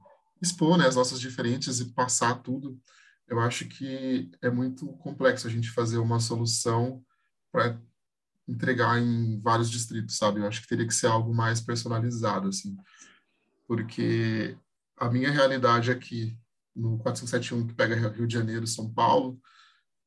expor 0.42 0.78
né, 0.78 0.88
as 0.88 0.96
nossas 0.96 1.20
diferenças 1.20 1.80
e 1.80 1.94
passar 1.94 2.36
tudo. 2.36 2.80
Eu 3.28 3.40
acho 3.40 3.68
que 3.68 4.32
é 4.42 4.50
muito 4.50 4.88
complexo 4.98 5.48
a 5.48 5.50
gente 5.50 5.72
fazer 5.72 5.98
uma 5.98 6.20
solução 6.20 7.04
para 7.52 7.80
entregar 8.48 9.00
em 9.00 9.40
vários 9.42 9.70
distritos, 9.70 10.18
sabe? 10.18 10.40
Eu 10.40 10.48
acho 10.48 10.62
que 10.62 10.68
teria 10.68 10.86
que 10.86 10.94
ser 10.94 11.08
algo 11.08 11.34
mais 11.34 11.62
personalizado, 11.62 12.50
assim, 12.50 12.78
porque 13.68 14.58
a 14.98 15.10
minha 15.10 15.32
realidade 15.32 15.90
aqui 15.92 16.38
no 16.76 16.98
4571 17.00 17.68
que 17.68 17.74
pega 17.74 18.10
Rio 18.10 18.28
de 18.28 18.34
Janeiro, 18.34 18.68
São 18.68 18.92
Paulo, 18.92 19.40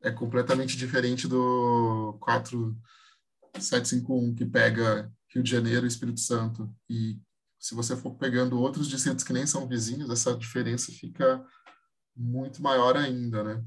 é 0.02 0.11
completamente 0.11 0.76
diferente 0.76 1.26
do 1.26 2.18
4751 2.20 4.35
que 4.35 4.44
pega 4.44 5.11
Rio 5.37 5.42
de 5.42 5.51
Janeiro 5.51 5.87
e 5.87 5.88
Espírito 5.88 6.20
Santo. 6.20 6.75
E 6.88 7.18
se 7.59 7.75
você 7.75 7.96
for 7.96 8.14
pegando 8.16 8.59
outros 8.59 8.88
distritos 8.88 9.25
que 9.25 9.33
nem 9.33 9.46
são 9.46 9.68
vizinhos, 9.68 10.11
essa 10.11 10.37
diferença 10.37 10.90
fica 10.92 11.44
muito 12.16 12.62
maior 12.62 12.96
ainda, 12.96 13.44
né? 13.44 13.64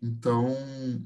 Então, 0.00 0.56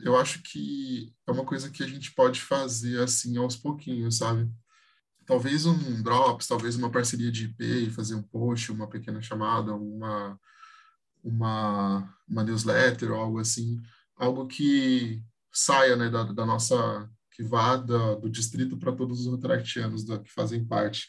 eu 0.05 0.16
acho 0.16 0.42
que 0.42 1.12
é 1.27 1.33
uma 1.33 1.45
coisa 1.45 1.71
que 1.71 1.83
a 1.83 1.87
gente 1.87 2.14
pode 2.14 2.40
fazer 2.40 3.03
assim 3.03 3.37
aos 3.37 3.57
pouquinhos, 3.57 4.18
sabe? 4.18 4.49
Talvez 5.27 5.66
um 5.66 6.03
drops, 6.03 6.47
talvez 6.47 6.77
uma 6.77 6.90
parceria 6.90 7.33
de 7.33 7.47
IP 7.47 7.90
fazer 7.90 8.14
um 8.14 8.23
post, 8.23 8.71
uma 8.71 8.88
pequena 8.88 9.23
chamada, 9.23 9.75
uma 9.75 10.38
uma, 11.23 12.12
uma 12.29 12.42
newsletter 12.42 13.12
ou 13.12 13.21
algo 13.21 13.38
assim, 13.38 13.81
algo 14.16 14.47
que 14.47 15.23
saia 15.53 15.97
né, 15.97 16.11
da, 16.11 16.25
da 16.25 16.45
nossa 16.45 17.09
que 17.33 17.42
vá 17.42 17.77
da, 17.77 18.14
do 18.14 18.29
distrito 18.29 18.77
para 18.77 18.92
todos 18.92 19.21
os 19.21 19.27
rotaractianos 19.27 20.05
da, 20.05 20.18
que 20.18 20.31
fazem 20.31 20.64
parte. 20.64 21.09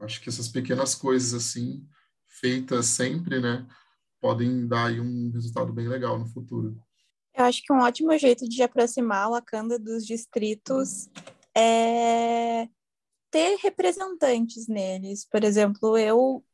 Acho 0.00 0.20
que 0.20 0.28
essas 0.28 0.48
pequenas 0.48 0.94
coisas 0.94 1.32
assim, 1.32 1.86
feitas 2.26 2.86
sempre, 2.86 3.40
né, 3.40 3.66
podem 4.20 4.66
dar 4.66 4.86
aí 4.86 5.00
um 5.00 5.30
resultado 5.30 5.72
bem 5.72 5.88
legal 5.88 6.18
no 6.18 6.26
futuro. 6.26 6.76
Eu 7.34 7.44
acho 7.44 7.62
que 7.62 7.72
um 7.72 7.80
ótimo 7.80 8.16
jeito 8.18 8.48
de 8.48 8.62
aproximar 8.62 9.26
a 9.26 9.30
Wakanda 9.30 9.78
dos 9.78 10.04
distritos 10.04 11.08
é 11.56 12.68
ter 13.30 13.56
representantes 13.56 14.68
neles. 14.68 15.24
Por 15.24 15.42
exemplo, 15.42 15.96
eu 15.96 16.44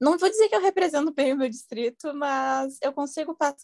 não 0.00 0.18
vou 0.18 0.28
dizer 0.28 0.48
que 0.48 0.56
eu 0.56 0.60
represento 0.60 1.12
bem 1.14 1.32
o 1.32 1.36
meu 1.36 1.48
distrito, 1.48 2.12
mas 2.14 2.78
eu 2.82 2.92
consigo 2.92 3.34
passar 3.34 3.56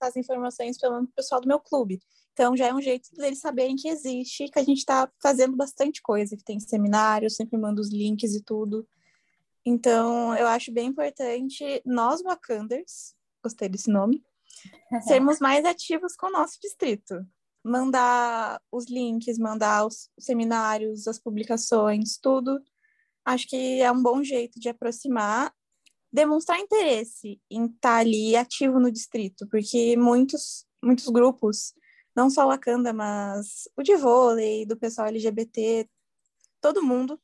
as 0.00 0.16
informações 0.16 0.78
pelo 0.78 1.06
pessoal 1.08 1.40
do 1.40 1.48
meu 1.48 1.58
clube. 1.58 2.00
Então, 2.34 2.56
já 2.56 2.66
é 2.66 2.74
um 2.74 2.82
jeito 2.82 3.14
deles 3.14 3.38
saberem 3.38 3.76
que 3.76 3.88
existe, 3.88 4.48
que 4.48 4.58
a 4.58 4.64
gente 4.64 4.78
está 4.78 5.08
fazendo 5.22 5.56
bastante 5.56 6.02
coisa, 6.02 6.36
que 6.36 6.42
tem 6.42 6.58
seminário, 6.58 7.30
sempre 7.30 7.56
mando 7.56 7.80
os 7.80 7.92
links 7.92 8.34
e 8.34 8.42
tudo. 8.42 8.86
Então, 9.64 10.34
eu 10.34 10.48
acho 10.48 10.72
bem 10.72 10.88
importante 10.88 11.80
nós, 11.86 12.22
Wakanders, 12.22 13.14
gostei 13.40 13.68
desse 13.68 13.88
nome, 13.88 14.20
sermos 15.06 15.38
mais 15.38 15.64
ativos 15.64 16.16
com 16.16 16.26
o 16.26 16.32
nosso 16.32 16.58
distrito. 16.60 17.24
Mandar 17.64 18.60
os 18.70 18.86
links, 18.86 19.38
mandar 19.38 19.86
os 19.86 20.10
seminários, 20.18 21.06
as 21.06 21.20
publicações, 21.20 22.18
tudo. 22.18 22.60
Acho 23.24 23.46
que 23.46 23.80
é 23.80 23.92
um 23.92 24.02
bom 24.02 24.24
jeito 24.24 24.58
de 24.58 24.68
aproximar, 24.68 25.54
demonstrar 26.12 26.58
interesse 26.58 27.40
em 27.48 27.66
estar 27.66 27.78
tá 27.80 27.96
ali 27.98 28.34
ativo 28.34 28.80
no 28.80 28.90
distrito, 28.90 29.46
porque 29.48 29.96
muitos, 29.96 30.66
muitos 30.82 31.06
grupos 31.06 31.72
não 32.14 32.30
só 32.30 32.46
Wakanda, 32.46 32.92
mas 32.92 33.68
o 33.76 33.82
de 33.82 33.96
vôlei, 33.96 34.64
do 34.64 34.76
pessoal 34.76 35.08
LGBT, 35.08 35.88
todo 36.60 36.82
mundo. 36.82 37.20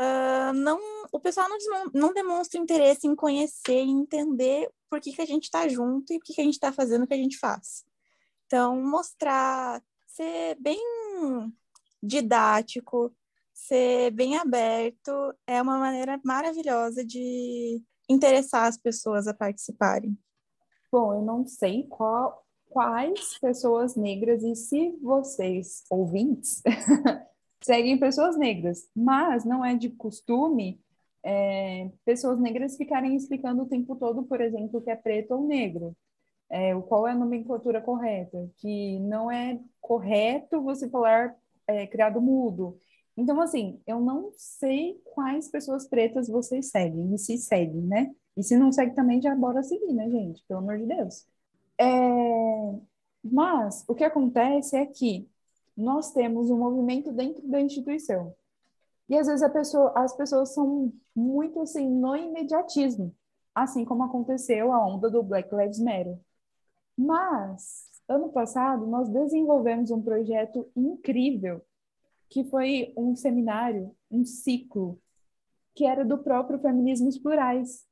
Uh, 0.00 0.52
não, 0.54 0.80
o 1.12 1.20
pessoal 1.20 1.48
não, 1.48 1.90
não 1.92 2.14
demonstra 2.14 2.58
interesse 2.58 3.06
em 3.06 3.14
conhecer 3.14 3.84
e 3.84 3.90
entender 3.90 4.70
por 4.88 5.00
que, 5.00 5.12
que 5.12 5.22
a 5.22 5.26
gente 5.26 5.44
está 5.44 5.68
junto 5.68 6.12
e 6.12 6.18
por 6.18 6.24
que, 6.24 6.34
que 6.34 6.40
a 6.40 6.44
gente 6.44 6.54
está 6.54 6.72
fazendo 6.72 7.04
o 7.04 7.06
que 7.06 7.14
a 7.14 7.18
gente 7.18 7.38
faz. 7.38 7.84
Então, 8.46 8.82
mostrar, 8.82 9.82
ser 10.06 10.56
bem 10.58 10.80
didático, 12.02 13.14
ser 13.52 14.10
bem 14.10 14.36
aberto, 14.36 15.34
é 15.46 15.60
uma 15.60 15.78
maneira 15.78 16.20
maravilhosa 16.24 17.04
de 17.04 17.82
interessar 18.08 18.66
as 18.66 18.76
pessoas 18.76 19.28
a 19.28 19.34
participarem. 19.34 20.18
Bom, 20.90 21.14
eu 21.14 21.22
não 21.22 21.46
sei 21.46 21.86
qual 21.86 22.44
quais 22.70 23.38
pessoas 23.38 23.96
negras 23.96 24.42
e 24.42 24.54
se 24.54 24.96
vocês, 25.02 25.84
ouvintes, 25.90 26.62
seguem 27.62 27.98
pessoas 27.98 28.38
negras, 28.38 28.88
mas 28.96 29.44
não 29.44 29.64
é 29.64 29.74
de 29.74 29.90
costume 29.90 30.80
é, 31.22 31.90
pessoas 32.04 32.38
negras 32.40 32.76
ficarem 32.76 33.14
explicando 33.14 33.62
o 33.62 33.68
tempo 33.68 33.94
todo, 33.96 34.22
por 34.22 34.40
exemplo, 34.40 34.80
que 34.80 34.90
é 34.90 34.96
preto 34.96 35.32
ou 35.32 35.46
negro. 35.46 35.94
É, 36.48 36.74
qual 36.82 37.06
é 37.06 37.12
a 37.12 37.14
nomenclatura 37.14 37.80
correta, 37.80 38.50
que 38.56 38.98
não 39.00 39.30
é 39.30 39.60
correto 39.80 40.60
você 40.62 40.88
falar 40.88 41.36
é, 41.66 41.86
criado 41.86 42.20
mudo. 42.20 42.76
Então, 43.16 43.40
assim, 43.40 43.80
eu 43.86 44.00
não 44.00 44.32
sei 44.36 45.00
quais 45.04 45.48
pessoas 45.48 45.86
pretas 45.86 46.28
vocês 46.28 46.70
seguem, 46.70 47.14
e 47.14 47.18
se 47.18 47.38
seguem, 47.38 47.82
né? 47.82 48.10
E 48.36 48.42
se 48.42 48.56
não 48.56 48.72
segue 48.72 48.94
também, 48.94 49.22
já 49.22 49.34
bora 49.34 49.62
seguir, 49.62 49.92
né, 49.92 50.10
gente? 50.10 50.42
Pelo 50.48 50.60
amor 50.60 50.78
de 50.78 50.86
Deus. 50.86 51.26
É, 51.80 52.80
mas 53.24 53.84
o 53.88 53.94
que 53.94 54.04
acontece 54.04 54.76
é 54.76 54.84
que 54.84 55.28
nós 55.76 56.12
temos 56.12 56.50
um 56.50 56.58
movimento 56.58 57.10
dentro 57.10 57.46
da 57.48 57.60
instituição. 57.60 58.34
E 59.08 59.16
às 59.16 59.26
vezes 59.26 59.48
pessoa, 59.50 59.92
as 59.96 60.14
pessoas 60.14 60.52
são 60.52 60.92
muito 61.16 61.60
assim 61.60 61.88
no 61.88 62.14
imediatismo, 62.14 63.14
assim 63.54 63.84
como 63.84 64.04
aconteceu 64.04 64.72
a 64.72 64.86
onda 64.86 65.10
do 65.10 65.22
Black 65.22 65.52
Lives 65.54 65.80
Matter. 65.80 66.18
Mas 66.96 67.88
ano 68.06 68.28
passado 68.28 68.86
nós 68.86 69.08
desenvolvemos 69.08 69.90
um 69.90 70.02
projeto 70.02 70.70
incrível, 70.76 71.62
que 72.28 72.44
foi 72.44 72.92
um 72.96 73.16
seminário, 73.16 73.94
um 74.10 74.24
ciclo 74.24 75.00
que 75.74 75.86
era 75.86 76.04
do 76.04 76.18
próprio 76.18 76.58
feminismos 76.60 77.18
plurais. 77.18 77.86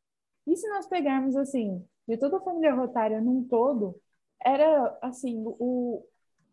E 0.46 0.56
se 0.56 0.68
nós 0.68 0.86
pegarmos 0.86 1.36
assim, 1.36 1.84
de 2.08 2.16
toda 2.16 2.38
a 2.38 2.40
família 2.40 2.74
rotária 2.74 3.20
num 3.20 3.44
todo, 3.44 4.00
era 4.42 4.98
assim, 5.02 5.44
o, 5.44 6.02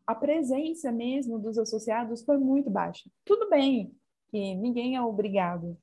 a 0.06 0.14
presença 0.14 0.92
mesmo 0.92 1.40
dos 1.40 1.58
associados 1.58 2.24
foi 2.24 2.38
muito 2.38 2.70
baixa. 2.70 3.10
Tudo 3.24 3.50
bem 3.50 3.96
que 4.30 4.56
ninguém 4.56 4.96
é 4.98 5.02
obrigado, 5.02 5.78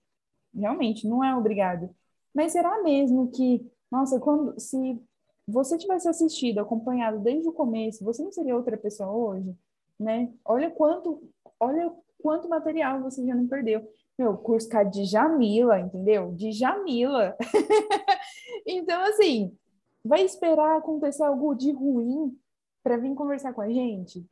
realmente 0.55 1.09
não 1.09 1.25
é 1.25 1.35
obrigado, 1.35 1.89
mas 2.35 2.53
será 2.53 2.83
mesmo 2.83 3.31
que, 3.31 3.67
nossa, 3.91 4.21
quando 4.21 4.59
se 4.61 5.01
você 5.49 5.79
tivesse 5.79 6.09
assistido, 6.09 6.59
acompanhado 6.59 7.19
desde 7.21 7.49
o 7.49 7.53
começo, 7.53 8.05
você 8.05 8.23
não 8.23 8.31
seria 8.31 8.57
outra 8.57 8.77
pessoa 8.77 9.11
hoje, 9.11 9.57
né? 9.99 10.33
Olha 10.45 10.71
quanto, 10.71 11.23
olha 11.59 11.91
quanto 12.19 12.49
material 12.49 13.03
você 13.03 13.25
já 13.27 13.35
não 13.35 13.49
perdeu. 13.49 13.83
Meu, 14.19 14.37
curso 14.37 14.69
de 14.91 15.05
Jamila, 15.05 15.81
entendeu? 15.81 16.33
De 16.33 16.53
Jamila. 16.53 17.37
então, 18.67 19.03
assim, 19.05 19.57
vai 20.05 20.23
esperar 20.25 20.79
acontecer 20.79 21.23
algo 21.25 21.55
de 21.55 21.73
ruim 21.73 22.37
para 22.83 22.97
vir 22.97 23.15
conversar 23.15 23.53
com 23.53 23.61
a 23.61 23.69
gente? 23.69 24.27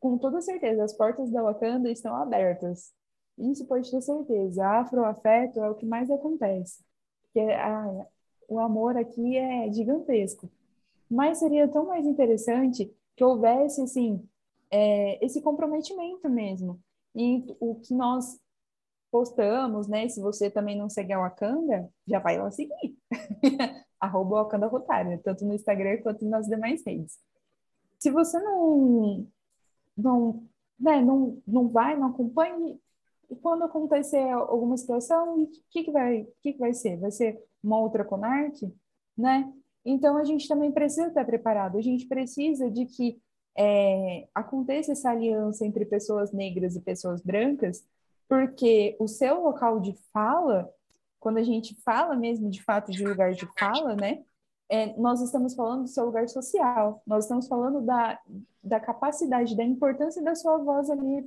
Com 0.00 0.18
toda 0.18 0.40
certeza, 0.40 0.84
as 0.84 0.92
portas 0.92 1.30
da 1.30 1.42
Wakanda 1.42 1.90
estão 1.90 2.14
abertas. 2.16 2.92
Isso 3.38 3.66
pode 3.66 3.90
ter 3.90 4.00
certeza. 4.02 4.66
Afroafeto 4.66 5.60
é 5.60 5.70
o 5.70 5.74
que 5.74 5.86
mais 5.86 6.10
acontece. 6.10 6.84
porque 7.24 7.40
a, 7.52 8.06
o 8.48 8.58
amor 8.60 8.96
aqui 8.96 9.36
é 9.36 9.72
gigantesco. 9.72 10.50
Mas 11.10 11.38
seria 11.38 11.68
tão 11.68 11.86
mais 11.86 12.06
interessante 12.06 12.92
que 13.16 13.24
houvesse, 13.24 13.82
assim, 13.82 14.28
é, 14.70 15.24
esse 15.24 15.42
comprometimento 15.42 16.28
mesmo. 16.28 16.80
E 17.14 17.44
o 17.60 17.76
que 17.76 17.94
nós 17.94 18.38
postamos, 19.10 19.88
né? 19.88 20.08
Se 20.08 20.20
você 20.20 20.50
também 20.50 20.76
não 20.78 20.88
segue 20.90 21.12
a 21.12 21.20
Wakanda, 21.20 21.90
já 22.06 22.18
vai 22.20 22.38
lá 22.38 22.50
seguir. 22.50 22.96
Arroba 24.00 24.42
Wakanda 24.42 24.66
Rotária, 24.66 25.20
tanto 25.22 25.44
no 25.44 25.54
Instagram 25.54 25.98
quanto 26.02 26.24
nas 26.26 26.46
demais 26.46 26.84
redes. 26.86 27.18
Se 27.98 28.10
você 28.10 28.38
não, 28.40 29.26
não, 29.96 30.42
né, 30.78 31.00
não, 31.02 31.42
não 31.46 31.68
vai, 31.68 31.96
não 31.96 32.08
acompanhe, 32.08 32.80
quando 33.42 33.64
acontecer 33.64 34.28
alguma 34.30 34.76
situação, 34.76 35.42
o 35.42 35.50
que, 35.70 35.84
que, 35.84 35.90
vai, 35.90 36.26
que, 36.42 36.52
que 36.52 36.58
vai 36.58 36.72
ser? 36.72 36.96
Vai 36.98 37.10
ser 37.10 37.38
uma 37.62 37.78
outra 37.78 38.04
Conarte, 38.04 38.72
né? 39.16 39.52
Então, 39.84 40.16
a 40.16 40.24
gente 40.24 40.48
também 40.48 40.72
precisa 40.72 41.08
estar 41.08 41.24
preparado. 41.24 41.78
A 41.78 41.80
gente 41.80 42.06
precisa 42.06 42.70
de 42.70 42.86
que 42.86 43.20
é, 43.56 44.28
aconteça 44.34 44.92
essa 44.92 45.10
aliança 45.10 45.66
entre 45.66 45.84
pessoas 45.84 46.32
negras 46.32 46.76
e 46.76 46.80
pessoas 46.80 47.20
brancas, 47.20 47.84
porque 48.28 48.96
o 49.00 49.08
seu 49.08 49.42
local 49.42 49.80
de 49.80 49.94
fala, 50.12 50.70
quando 51.20 51.38
a 51.38 51.42
gente 51.42 51.74
fala 51.82 52.16
mesmo 52.16 52.50
de 52.50 52.62
fato 52.62 52.90
de 52.92 53.04
lugar 53.04 53.32
de 53.32 53.46
fala, 53.58 53.94
né? 53.94 54.24
É, 54.70 54.94
nós 54.98 55.20
estamos 55.22 55.54
falando 55.54 55.82
do 55.82 55.88
seu 55.88 56.04
lugar 56.04 56.28
social, 56.28 57.02
nós 57.06 57.24
estamos 57.24 57.48
falando 57.48 57.80
da, 57.80 58.20
da 58.62 58.78
capacidade, 58.78 59.56
da 59.56 59.64
importância 59.64 60.22
da 60.22 60.34
sua 60.34 60.58
voz 60.58 60.90
ali, 60.90 61.26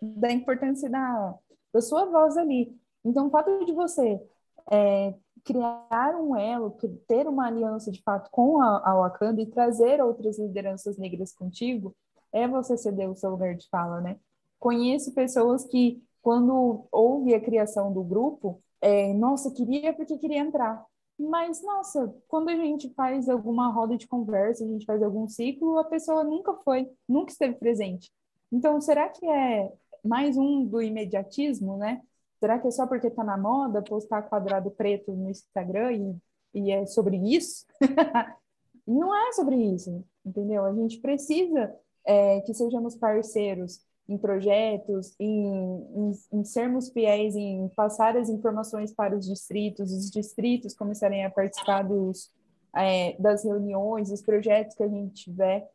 da 0.00 0.30
importância 0.30 0.88
da, 0.88 1.34
da 1.72 1.80
sua 1.80 2.04
voz 2.06 2.36
ali. 2.36 2.76
Então, 3.04 3.26
o 3.26 3.30
fato 3.30 3.64
de 3.64 3.72
você 3.72 4.22
é, 4.70 5.14
criar 5.44 6.14
um 6.20 6.36
elo, 6.36 6.76
ter 7.08 7.26
uma 7.26 7.46
aliança 7.46 7.90
de 7.90 8.02
fato 8.02 8.30
com 8.30 8.60
a, 8.60 8.78
a 8.84 8.94
Wakanda 8.94 9.40
e 9.40 9.46
trazer 9.46 10.00
outras 10.02 10.38
lideranças 10.38 10.96
negras 10.96 11.32
contigo, 11.32 11.94
é 12.32 12.46
você 12.46 12.76
ceder 12.76 13.10
o 13.10 13.16
seu 13.16 13.30
lugar 13.30 13.56
de 13.56 13.68
fala, 13.68 14.00
né? 14.00 14.18
Conheço 14.58 15.12
pessoas 15.14 15.64
que, 15.64 16.02
quando 16.22 16.86
houve 16.92 17.34
a 17.34 17.40
criação 17.40 17.92
do 17.92 18.02
grupo, 18.04 18.62
é, 18.80 19.12
nossa, 19.14 19.52
queria 19.52 19.92
porque 19.92 20.18
queria 20.18 20.38
entrar. 20.38 20.84
Mas, 21.18 21.62
nossa, 21.62 22.14
quando 22.28 22.48
a 22.48 22.56
gente 22.56 22.92
faz 22.94 23.28
alguma 23.28 23.70
roda 23.70 23.96
de 23.96 24.08
conversa, 24.08 24.64
a 24.64 24.66
gente 24.66 24.86
faz 24.86 25.02
algum 25.02 25.28
ciclo, 25.28 25.78
a 25.78 25.84
pessoa 25.84 26.24
nunca 26.24 26.54
foi, 26.64 26.90
nunca 27.06 27.30
esteve 27.30 27.56
presente. 27.56 28.10
Então, 28.50 28.80
será 28.80 29.08
que 29.08 29.26
é 29.26 29.70
mais 30.02 30.38
um 30.38 30.64
do 30.64 30.80
imediatismo, 30.80 31.76
né? 31.76 32.00
Será 32.38 32.58
que 32.58 32.68
é 32.68 32.70
só 32.70 32.86
porque 32.86 33.08
está 33.08 33.22
na 33.22 33.36
moda 33.36 33.82
postar 33.82 34.22
quadrado 34.22 34.70
preto 34.70 35.12
no 35.12 35.28
Instagram 35.28 35.92
e, 35.92 36.16
e 36.54 36.72
é 36.72 36.86
sobre 36.86 37.16
isso? 37.18 37.66
Não 38.86 39.14
é 39.14 39.32
sobre 39.32 39.56
isso, 39.56 40.02
entendeu? 40.24 40.64
A 40.64 40.72
gente 40.72 41.00
precisa 41.00 41.74
é, 42.04 42.40
que 42.40 42.54
sejamos 42.54 42.96
parceiros 42.96 43.84
em 44.10 44.18
projetos, 44.18 45.14
em, 45.20 45.46
em, 45.94 46.12
em, 46.32 46.44
sermos 46.44 46.90
fiéis, 46.90 47.36
em 47.36 47.68
passar 47.68 48.16
as 48.16 48.28
informações 48.28 48.92
para 48.92 49.16
os 49.16 49.24
distritos, 49.24 49.92
os 49.92 50.10
distritos 50.10 50.74
começarem 50.74 51.24
a 51.24 51.30
participar 51.30 51.82
dos, 51.84 52.28
é, 52.76 53.14
das 53.20 53.44
reuniões, 53.44 54.10
dos 54.10 54.20
projetos 54.20 54.74
que 54.74 54.82
a 54.82 54.88
gente 54.88 55.24
tiver. 55.24 55.70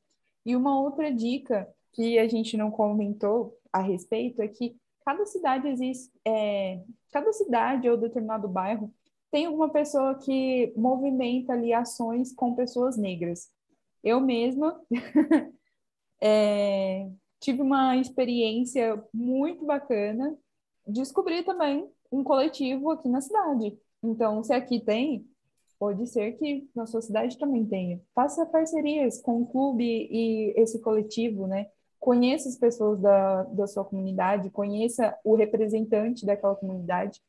E 0.45 0.53
uma 0.53 0.77
outra 0.77 1.13
dica 1.13 1.65
que 1.93 2.19
a 2.19 2.27
gente 2.27 2.57
não 2.57 2.69
comentou 2.69 3.57
a 3.71 3.79
respeito 3.79 4.41
é 4.41 4.49
que 4.49 4.75
cada 5.05 5.25
cidade 5.25 5.69
existe, 5.69 6.11
é, 6.27 6.81
cada 7.13 7.31
cidade 7.31 7.89
ou 7.89 7.95
determinado 7.95 8.49
bairro 8.49 8.93
tem 9.31 9.45
alguma 9.45 9.69
pessoa 9.69 10.15
que 10.15 10.73
movimenta 10.75 11.53
ali 11.53 11.71
ações 11.73 12.33
com 12.33 12.53
pessoas 12.53 12.97
negras. 12.97 13.49
Eu 14.03 14.19
mesma 14.19 14.79
é, 16.21 17.09
tive 17.45 17.61
uma 17.61 17.95
experiência 17.97 19.01
muito 19.13 19.65
bacana. 19.65 20.35
Descobri 20.87 21.43
também 21.43 21.87
um 22.11 22.23
coletivo 22.23 22.89
aqui 22.89 23.07
na 23.07 23.21
cidade. 23.21 23.77
Então, 24.03 24.43
se 24.43 24.51
aqui 24.51 24.79
tem, 24.79 25.27
pode 25.77 26.07
ser 26.07 26.33
que 26.33 26.67
na 26.75 26.87
sua 26.87 27.01
cidade 27.01 27.37
também 27.37 27.65
tenha. 27.65 28.01
Faça 28.15 28.45
parcerias 28.47 29.21
com 29.21 29.43
o 29.43 29.45
clube 29.45 29.83
e 29.83 30.53
esse 30.57 30.79
coletivo, 30.81 31.45
né? 31.45 31.67
conheça 31.99 32.47
as 32.47 32.55
pessoas 32.55 32.99
da, 32.99 33.43
da 33.43 33.65
sua 33.65 33.83
comunidade, 33.83 34.51
conheça 34.51 35.17
o 35.23 35.35
representante 35.35 36.23
daquela 36.23 36.55
comunidade, 36.55 37.19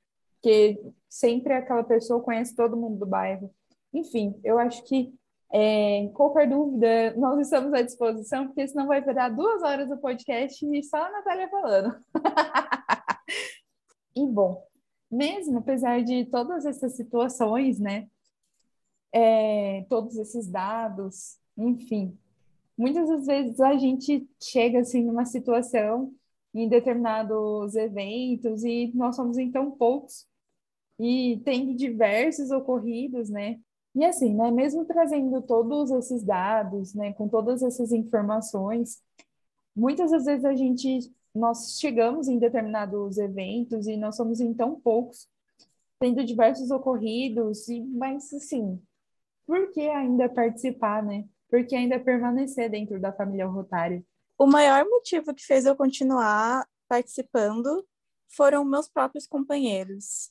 que 0.42 0.78
sempre 1.08 1.54
aquela 1.54 1.82
pessoa 1.82 2.20
conhece 2.20 2.54
todo 2.54 2.76
mundo 2.76 2.98
do 2.98 3.06
bairro. 3.06 3.50
Enfim, 3.92 4.38
eu 4.44 4.58
acho 4.58 4.84
que 4.84 5.14
é, 5.52 6.08
qualquer 6.14 6.48
dúvida, 6.48 7.14
nós 7.16 7.40
estamos 7.40 7.72
à 7.72 7.82
disposição, 7.82 8.46
porque 8.46 8.66
senão 8.66 8.86
vai 8.86 9.00
virar 9.00 9.28
duas 9.28 9.62
horas 9.62 9.88
do 9.88 9.98
podcast 9.98 10.66
e 10.66 10.82
só 10.82 10.96
a 10.96 11.10
Natália 11.10 11.48
falando. 11.48 12.04
e 14.16 14.26
bom, 14.26 14.64
mesmo 15.10 15.58
apesar 15.58 16.02
de 16.02 16.24
todas 16.26 16.66
essas 16.66 16.96
situações, 16.96 17.78
né? 17.78 18.08
É, 19.12 19.86
todos 19.88 20.16
esses 20.16 20.48
dados, 20.48 21.38
enfim, 21.56 22.18
muitas 22.76 23.08
das 23.08 23.26
vezes 23.26 23.60
a 23.60 23.76
gente 23.76 24.28
chega 24.42 24.80
assim 24.80 25.04
numa 25.04 25.24
situação 25.24 26.12
em 26.52 26.68
determinados 26.68 27.74
eventos 27.76 28.64
e 28.64 28.92
nós 28.94 29.16
somos 29.16 29.38
então 29.38 29.70
poucos 29.70 30.26
e 30.98 31.40
tem 31.44 31.74
diversos 31.76 32.50
ocorridos, 32.50 33.30
né? 33.30 33.60
E 33.96 34.04
assim, 34.04 34.34
né, 34.34 34.50
mesmo 34.50 34.84
trazendo 34.84 35.40
todos 35.42 35.90
esses 35.90 36.22
dados, 36.22 36.94
né, 36.94 37.12
com 37.14 37.28
todas 37.28 37.62
essas 37.62 37.92
informações, 37.92 39.02
muitas 39.74 40.10
das 40.10 40.26
vezes 40.26 40.44
a 40.44 40.54
gente 40.54 41.12
nós 41.34 41.78
chegamos 41.78 42.28
em 42.28 42.38
determinados 42.38 43.18
eventos 43.18 43.86
e 43.86 43.96
nós 43.96 44.16
somos 44.16 44.40
então 44.40 44.80
poucos, 44.80 45.28
tendo 45.98 46.24
diversos 46.24 46.70
ocorridos, 46.70 47.68
e 47.68 47.80
mas 47.80 48.32
assim, 48.32 48.80
por 49.46 49.70
que 49.72 49.88
ainda 49.88 50.28
participar, 50.28 51.02
né? 51.02 51.26
porque 51.48 51.74
ainda 51.74 51.98
permanecer 51.98 52.70
dentro 52.70 53.00
da 53.00 53.12
família 53.12 53.46
Rotária. 53.46 54.04
O 54.38 54.46
maior 54.46 54.84
motivo 54.84 55.34
que 55.34 55.44
fez 55.44 55.64
eu 55.64 55.76
continuar 55.76 56.66
participando 56.88 57.86
foram 58.28 58.64
meus 58.64 58.88
próprios 58.88 59.26
companheiros. 59.26 60.30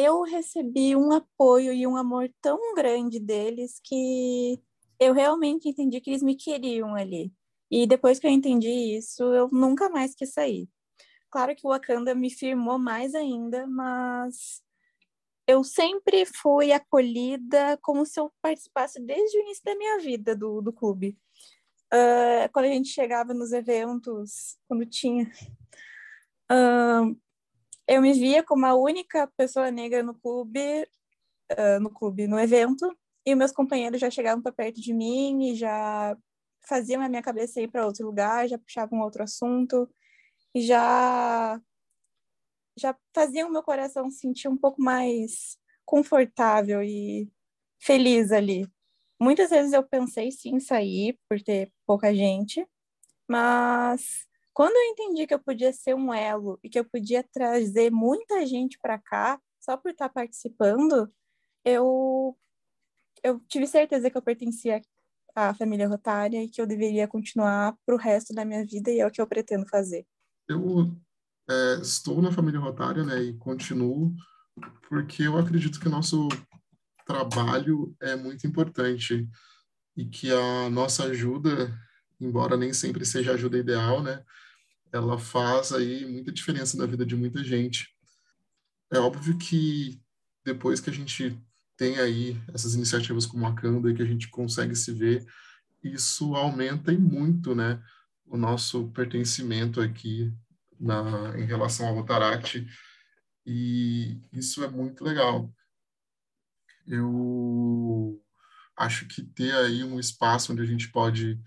Eu 0.00 0.22
recebi 0.22 0.94
um 0.94 1.10
apoio 1.10 1.72
e 1.72 1.84
um 1.84 1.96
amor 1.96 2.32
tão 2.40 2.72
grande 2.72 3.18
deles 3.18 3.80
que 3.82 4.62
eu 4.96 5.12
realmente 5.12 5.68
entendi 5.68 6.00
que 6.00 6.10
eles 6.10 6.22
me 6.22 6.36
queriam 6.36 6.94
ali. 6.94 7.32
E 7.68 7.84
depois 7.84 8.20
que 8.20 8.26
eu 8.28 8.30
entendi 8.30 8.96
isso, 8.96 9.24
eu 9.34 9.48
nunca 9.50 9.88
mais 9.88 10.14
quis 10.14 10.32
sair. 10.32 10.68
Claro 11.28 11.52
que 11.56 11.66
o 11.66 11.70
Wakanda 11.70 12.14
me 12.14 12.30
firmou 12.30 12.78
mais 12.78 13.12
ainda, 13.12 13.66
mas 13.66 14.62
eu 15.48 15.64
sempre 15.64 16.24
fui 16.24 16.70
acolhida 16.70 17.76
como 17.82 18.06
se 18.06 18.20
eu 18.20 18.32
participasse 18.40 19.00
desde 19.00 19.36
o 19.36 19.40
início 19.40 19.64
da 19.64 19.74
minha 19.74 19.98
vida 19.98 20.36
do, 20.36 20.60
do 20.62 20.72
clube. 20.72 21.18
Uh, 21.92 22.46
quando 22.52 22.66
a 22.66 22.68
gente 22.68 22.90
chegava 22.90 23.34
nos 23.34 23.50
eventos, 23.50 24.56
quando 24.68 24.86
tinha, 24.86 25.28
uh, 26.52 27.18
eu 27.88 28.02
me 28.02 28.12
via 28.12 28.42
como 28.42 28.66
a 28.66 28.74
única 28.74 29.26
pessoa 29.36 29.70
negra 29.70 30.02
no 30.02 30.14
clube, 30.14 30.86
uh, 31.52 31.80
no 31.80 31.90
clube, 31.90 32.26
no 32.28 32.38
evento, 32.38 32.96
e 33.24 33.34
meus 33.34 33.50
companheiros 33.50 34.00
já 34.00 34.10
chegavam 34.10 34.42
para 34.42 34.52
perto 34.52 34.80
de 34.80 34.92
mim 34.92 35.50
e 35.50 35.54
já 35.54 36.16
faziam 36.68 37.02
a 37.02 37.08
minha 37.08 37.22
cabeça 37.22 37.60
ir 37.60 37.68
para 37.68 37.86
outro 37.86 38.06
lugar, 38.06 38.46
já 38.46 38.58
puxavam 38.58 39.00
outro 39.00 39.22
assunto 39.22 39.88
e 40.54 40.60
já 40.60 41.60
já 42.78 42.96
fazia 43.12 43.46
o 43.46 43.50
meu 43.50 43.62
coração 43.62 44.08
sentir 44.08 44.48
um 44.48 44.56
pouco 44.56 44.80
mais 44.80 45.58
confortável 45.84 46.82
e 46.82 47.28
feliz 47.80 48.30
ali. 48.30 48.68
Muitas 49.20 49.50
vezes 49.50 49.72
eu 49.72 49.82
pensei 49.82 50.30
sim 50.30 50.56
em 50.56 50.60
sair 50.60 51.18
por 51.28 51.42
ter 51.42 51.72
pouca 51.84 52.14
gente, 52.14 52.64
mas 53.28 54.27
quando 54.58 54.74
eu 54.74 54.90
entendi 54.90 55.24
que 55.24 55.32
eu 55.32 55.38
podia 55.38 55.72
ser 55.72 55.94
um 55.94 56.12
elo 56.12 56.58
e 56.64 56.68
que 56.68 56.76
eu 56.76 56.84
podia 56.84 57.22
trazer 57.22 57.92
muita 57.92 58.44
gente 58.44 58.76
para 58.82 58.98
cá 58.98 59.40
só 59.60 59.76
por 59.76 59.92
estar 59.92 60.08
participando, 60.08 61.08
eu 61.64 62.36
eu 63.22 63.38
tive 63.46 63.68
certeza 63.68 64.10
que 64.10 64.18
eu 64.18 64.22
pertencia 64.22 64.82
à 65.32 65.54
família 65.54 65.86
Rotária 65.86 66.42
e 66.42 66.48
que 66.48 66.60
eu 66.60 66.66
deveria 66.66 67.06
continuar 67.06 67.76
para 67.86 67.94
o 67.94 67.98
resto 67.98 68.34
da 68.34 68.44
minha 68.44 68.66
vida 68.66 68.90
e 68.90 68.98
é 68.98 69.06
o 69.06 69.12
que 69.12 69.20
eu 69.20 69.28
pretendo 69.28 69.64
fazer. 69.68 70.04
Eu 70.48 70.92
é, 71.48 71.74
estou 71.80 72.20
na 72.20 72.32
família 72.32 72.58
Rotária, 72.58 73.04
né, 73.04 73.22
e 73.22 73.34
continuo, 73.34 74.12
porque 74.88 75.22
eu 75.22 75.38
acredito 75.38 75.78
que 75.78 75.86
o 75.86 75.92
nosso 75.92 76.26
trabalho 77.06 77.94
é 78.02 78.16
muito 78.16 78.44
importante 78.44 79.24
e 79.96 80.04
que 80.04 80.32
a 80.32 80.68
nossa 80.68 81.04
ajuda, 81.04 81.72
embora 82.20 82.56
nem 82.56 82.72
sempre 82.72 83.06
seja 83.06 83.30
a 83.30 83.34
ajuda 83.34 83.56
ideal, 83.56 84.02
né, 84.02 84.24
ela 84.92 85.18
faz 85.18 85.72
aí 85.72 86.06
muita 86.06 86.32
diferença 86.32 86.76
na 86.76 86.86
vida 86.86 87.04
de 87.04 87.16
muita 87.16 87.42
gente. 87.42 87.88
É 88.90 88.98
óbvio 88.98 89.36
que 89.36 90.00
depois 90.44 90.80
que 90.80 90.90
a 90.90 90.92
gente 90.92 91.38
tem 91.76 91.98
aí 91.98 92.40
essas 92.52 92.74
iniciativas 92.74 93.26
como 93.26 93.46
a 93.46 93.54
Canda 93.54 93.90
e 93.90 93.94
que 93.94 94.02
a 94.02 94.06
gente 94.06 94.28
consegue 94.28 94.74
se 94.74 94.92
ver, 94.92 95.24
isso 95.82 96.34
aumenta 96.34 96.92
e 96.92 96.98
muito, 96.98 97.54
né, 97.54 97.82
o 98.26 98.36
nosso 98.36 98.88
pertencimento 98.88 99.80
aqui 99.80 100.32
na, 100.78 101.38
em 101.38 101.44
relação 101.44 101.86
ao 101.86 101.94
Rotaract, 101.94 102.66
e 103.46 104.20
isso 104.32 104.62
é 104.64 104.68
muito 104.68 105.04
legal. 105.04 105.52
Eu 106.86 108.20
acho 108.76 109.06
que 109.06 109.22
ter 109.22 109.54
aí 109.54 109.82
um 109.84 109.98
espaço 109.98 110.52
onde 110.52 110.62
a 110.62 110.66
gente 110.66 110.90
pode 110.90 111.40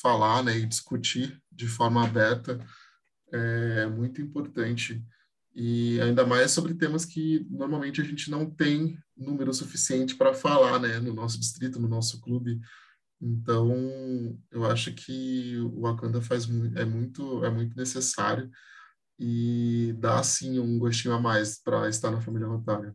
falar 0.00 0.42
né, 0.42 0.56
e 0.58 0.66
discutir 0.66 1.40
de 1.50 1.66
forma 1.66 2.04
aberta 2.04 2.58
é 3.32 3.86
muito 3.86 4.20
importante. 4.20 5.02
E 5.54 6.00
ainda 6.00 6.26
mais 6.26 6.50
sobre 6.50 6.74
temas 6.74 7.04
que 7.04 7.46
normalmente 7.50 8.00
a 8.00 8.04
gente 8.04 8.30
não 8.30 8.48
tem 8.48 8.98
número 9.16 9.52
suficiente 9.54 10.16
para 10.16 10.34
falar 10.34 10.80
né, 10.80 10.98
no 10.98 11.12
nosso 11.12 11.38
distrito, 11.38 11.80
no 11.80 11.88
nosso 11.88 12.20
clube. 12.20 12.60
Então, 13.20 13.72
eu 14.50 14.64
acho 14.66 14.92
que 14.92 15.56
o 15.58 15.82
Wakanda 15.82 16.20
faz 16.20 16.48
é 16.76 16.84
muito 16.84 17.44
é 17.44 17.50
muito 17.50 17.76
necessário 17.76 18.50
e 19.18 19.94
dá 19.98 20.22
sim 20.22 20.58
um 20.58 20.78
gostinho 20.78 21.14
a 21.14 21.20
mais 21.20 21.60
para 21.62 21.88
estar 21.88 22.10
na 22.10 22.20
família 22.20 22.48
Rotária. 22.48 22.94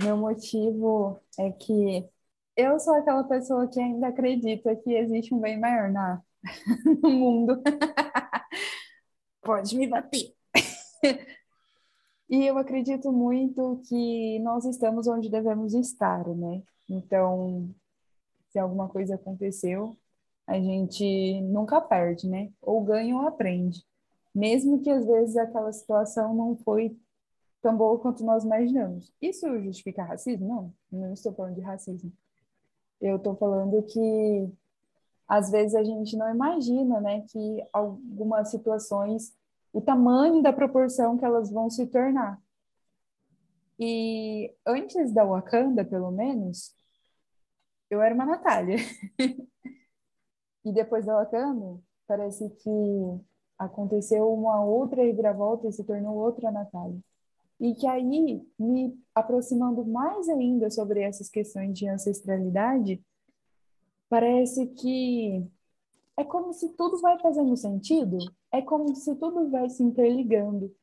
O 0.00 0.04
meu 0.04 0.16
motivo 0.16 1.20
é 1.38 1.50
que 1.50 2.08
eu 2.56 2.78
sou 2.78 2.94
aquela 2.94 3.24
pessoa 3.24 3.68
que 3.68 3.80
ainda 3.80 4.08
acredita 4.08 4.74
que 4.76 4.94
existe 4.94 5.34
um 5.34 5.40
bem 5.40 5.58
maior 5.58 5.90
na, 5.90 6.22
no 7.02 7.10
mundo. 7.10 7.62
Pode 9.42 9.76
me 9.76 9.86
bater. 9.86 10.34
e 12.28 12.44
eu 12.46 12.58
acredito 12.58 13.12
muito 13.12 13.80
que 13.88 14.38
nós 14.40 14.64
estamos 14.64 15.06
onde 15.06 15.30
devemos 15.30 15.74
estar, 15.74 16.26
né? 16.28 16.62
Então, 16.88 17.74
se 18.50 18.58
alguma 18.58 18.88
coisa 18.88 19.16
aconteceu, 19.16 19.96
a 20.46 20.54
gente 20.54 21.40
nunca 21.42 21.80
perde, 21.80 22.28
né? 22.28 22.52
Ou 22.62 22.82
ganha 22.82 23.16
ou 23.16 23.26
aprende. 23.26 23.84
Mesmo 24.34 24.80
que 24.82 24.90
às 24.90 25.04
vezes 25.06 25.36
aquela 25.36 25.72
situação 25.72 26.34
não 26.34 26.56
foi 26.56 26.96
tão 27.62 27.76
boa 27.76 27.98
quanto 27.98 28.24
nós 28.24 28.44
imaginamos. 28.44 29.12
Isso 29.20 29.46
justifica 29.60 30.04
racismo? 30.04 30.46
Não, 30.90 31.00
não 31.00 31.12
estou 31.12 31.32
falando 31.34 31.54
de 31.54 31.60
racismo. 31.60 32.12
Eu 33.00 33.16
estou 33.16 33.36
falando 33.36 33.82
que 33.82 34.50
às 35.28 35.50
vezes 35.50 35.74
a 35.74 35.82
gente 35.82 36.16
não 36.16 36.32
imagina, 36.32 37.00
né, 37.00 37.22
que 37.28 37.66
algumas 37.72 38.50
situações, 38.50 39.34
o 39.72 39.80
tamanho 39.80 40.42
da 40.42 40.52
proporção 40.52 41.16
que 41.18 41.24
elas 41.24 41.50
vão 41.50 41.68
se 41.68 41.86
tornar. 41.86 42.40
E 43.78 44.54
antes 44.66 45.12
da 45.12 45.24
Wakanda, 45.24 45.84
pelo 45.84 46.10
menos, 46.10 46.74
eu 47.90 48.00
era 48.00 48.14
uma 48.14 48.24
Natália. 48.24 48.76
e 50.64 50.72
depois 50.72 51.04
da 51.04 51.14
Wakanda, 51.14 51.78
parece 52.06 52.48
que 52.50 52.70
aconteceu 53.58 54.32
uma 54.32 54.64
outra 54.64 55.02
reviravolta 55.02 55.68
e 55.68 55.72
se 55.72 55.84
tornou 55.84 56.16
outra 56.16 56.50
Natália. 56.50 56.98
E 57.58 57.74
que 57.74 57.86
aí, 57.86 58.02
me 58.58 58.98
aproximando 59.14 59.84
mais 59.84 60.28
ainda 60.28 60.70
sobre 60.70 61.00
essas 61.00 61.28
questões 61.28 61.78
de 61.78 61.88
ancestralidade, 61.88 63.02
parece 64.08 64.66
que 64.68 65.46
é 66.16 66.24
como 66.24 66.52
se 66.52 66.70
tudo 66.74 66.98
vai 67.00 67.18
fazendo 67.18 67.56
sentido, 67.56 68.18
é 68.52 68.62
como 68.62 68.94
se 68.94 69.14
tudo 69.16 69.50
vai 69.50 69.68
se 69.68 69.82
interligando. 69.82 70.74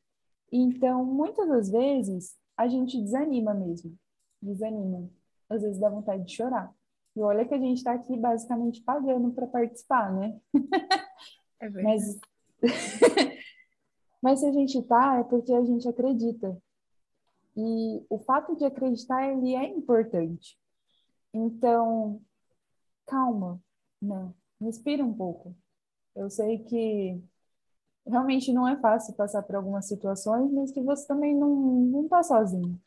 Então, 0.52 1.04
muitas 1.04 1.48
das 1.48 1.70
vezes, 1.70 2.36
a 2.56 2.68
gente 2.68 3.00
desanima 3.00 3.52
mesmo, 3.54 3.96
desanima. 4.40 5.10
Às 5.48 5.62
vezes 5.62 5.80
dá 5.80 5.88
vontade 5.88 6.24
de 6.24 6.34
chorar. 6.34 6.72
E 7.16 7.20
olha 7.20 7.44
que 7.44 7.54
a 7.54 7.58
gente 7.58 7.78
está 7.78 7.92
aqui 7.92 8.16
basicamente 8.16 8.82
pagando 8.82 9.32
para 9.32 9.46
participar, 9.46 10.12
né? 10.12 10.38
É 11.60 11.68
verdade. 11.68 11.84
Mas 11.84 12.20
Mas 14.24 14.40
se 14.40 14.46
a 14.46 14.52
gente 14.52 14.80
tá, 14.84 15.18
é 15.18 15.24
porque 15.24 15.52
a 15.52 15.62
gente 15.62 15.86
acredita. 15.86 16.56
E 17.54 18.02
o 18.08 18.18
fato 18.18 18.56
de 18.56 18.64
acreditar, 18.64 19.30
ele 19.30 19.54
é 19.54 19.68
importante. 19.68 20.58
Então, 21.30 22.22
calma, 23.06 23.60
né? 24.00 24.32
Respira 24.60 25.04
um 25.04 25.14
pouco. 25.14 25.54
Eu 26.14 26.30
sei 26.30 26.58
que 26.60 27.22
realmente 28.06 28.52
não 28.52 28.68
é 28.68 28.76
fácil 28.80 29.14
passar 29.14 29.42
por 29.42 29.56
algumas 29.56 29.86
situações, 29.86 30.50
mas 30.52 30.70
que 30.72 30.80
você 30.82 31.06
também 31.06 31.34
não, 31.34 31.54
não 31.54 32.08
tá 32.08 32.22
sozinho. 32.22 32.80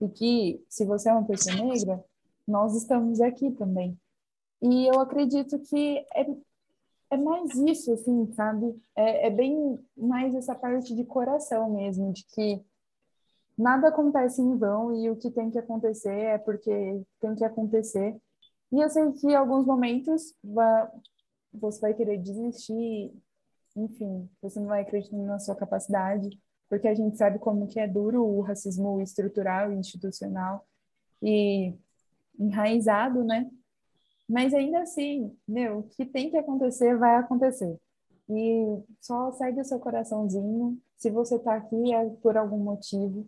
E 0.00 0.08
que, 0.08 0.64
se 0.68 0.84
você 0.84 1.08
é 1.10 1.12
uma 1.12 1.26
pessoa 1.26 1.56
negra, 1.56 2.04
nós 2.46 2.74
estamos 2.76 3.20
aqui 3.20 3.50
também. 3.52 3.98
E 4.62 4.86
eu 4.86 5.00
acredito 5.00 5.58
que 5.60 5.98
é 6.14 6.26
é 7.10 7.16
mais 7.16 7.54
isso, 7.54 7.92
assim, 7.92 8.30
sabe? 8.32 8.78
É, 8.94 9.28
é 9.28 9.30
bem 9.30 9.78
mais 9.96 10.34
essa 10.34 10.54
parte 10.54 10.94
de 10.94 11.04
coração 11.04 11.70
mesmo, 11.70 12.12
de 12.12 12.24
que 12.26 12.62
nada 13.56 13.88
acontece 13.88 14.42
em 14.42 14.56
vão 14.56 14.94
e 14.94 15.10
o 15.10 15.16
que 15.16 15.30
tem 15.30 15.50
que 15.50 15.58
acontecer 15.58 16.14
é 16.14 16.38
porque 16.38 17.02
tem 17.20 17.34
que 17.34 17.44
acontecer. 17.44 18.16
E 18.72 18.80
eu 18.80 18.90
sei 18.90 19.10
que 19.12 19.26
em 19.26 19.34
alguns 19.34 19.66
momentos 19.66 20.34
você 21.52 21.80
vai 21.80 21.94
querer 21.94 22.18
desistir, 22.18 23.12
enfim, 23.76 24.28
você 24.42 24.60
não 24.60 24.66
vai 24.66 24.82
acreditar 24.82 25.16
na 25.16 25.38
sua 25.38 25.56
capacidade, 25.56 26.38
porque 26.68 26.86
a 26.88 26.94
gente 26.94 27.16
sabe 27.16 27.38
como 27.38 27.66
que 27.66 27.80
é 27.80 27.86
duro 27.86 28.24
o 28.24 28.40
racismo 28.42 29.00
estrutural 29.00 29.72
e 29.72 29.76
institucional 29.76 30.66
e 31.22 31.74
enraizado, 32.38 33.24
né? 33.24 33.50
Mas 34.28 34.52
ainda 34.52 34.80
assim, 34.82 35.34
meu, 35.46 35.78
o 35.78 35.82
que 35.84 36.04
tem 36.04 36.30
que 36.30 36.36
acontecer, 36.36 36.96
vai 36.98 37.16
acontecer. 37.16 37.78
E 38.28 38.82
só 39.00 39.32
segue 39.32 39.60
o 39.60 39.64
seu 39.64 39.80
coraçãozinho. 39.80 40.78
Se 40.98 41.10
você 41.10 41.36
está 41.36 41.54
aqui 41.54 41.94
é 41.94 42.10
por 42.22 42.36
algum 42.36 42.58
motivo. 42.58 43.26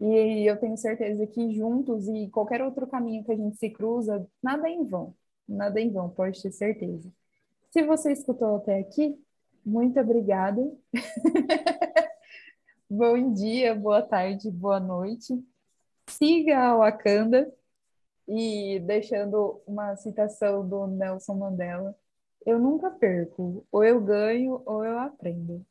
E 0.00 0.48
eu 0.48 0.56
tenho 0.58 0.76
certeza 0.76 1.26
que 1.26 1.54
juntos 1.54 2.06
e 2.08 2.28
qualquer 2.28 2.62
outro 2.62 2.86
caminho 2.86 3.24
que 3.24 3.32
a 3.32 3.36
gente 3.36 3.56
se 3.56 3.70
cruza, 3.70 4.26
nada 4.42 4.68
é 4.68 4.72
em 4.72 4.84
vão. 4.84 5.14
Nada 5.48 5.80
é 5.80 5.82
em 5.82 5.90
vão, 5.90 6.08
pode 6.08 6.40
ter 6.40 6.52
certeza. 6.52 7.10
Se 7.70 7.82
você 7.82 8.12
escutou 8.12 8.56
até 8.56 8.78
aqui, 8.78 9.18
muito 9.64 9.98
obrigada. 10.00 10.62
Bom 12.88 13.34
dia, 13.34 13.74
boa 13.74 14.02
tarde, 14.02 14.50
boa 14.50 14.80
noite. 14.80 15.44
Siga 16.08 16.58
a 16.58 16.76
Wakanda 16.76 17.52
e 18.26 18.80
deixando 18.80 19.60
uma 19.66 19.96
citação 19.96 20.66
do 20.66 20.86
Nelson 20.86 21.34
Mandela: 21.34 21.94
Eu 22.46 22.58
nunca 22.58 22.90
perco, 22.90 23.66
ou 23.70 23.84
eu 23.84 24.00
ganho 24.00 24.62
ou 24.64 24.84
eu 24.84 24.98
aprendo. 24.98 25.64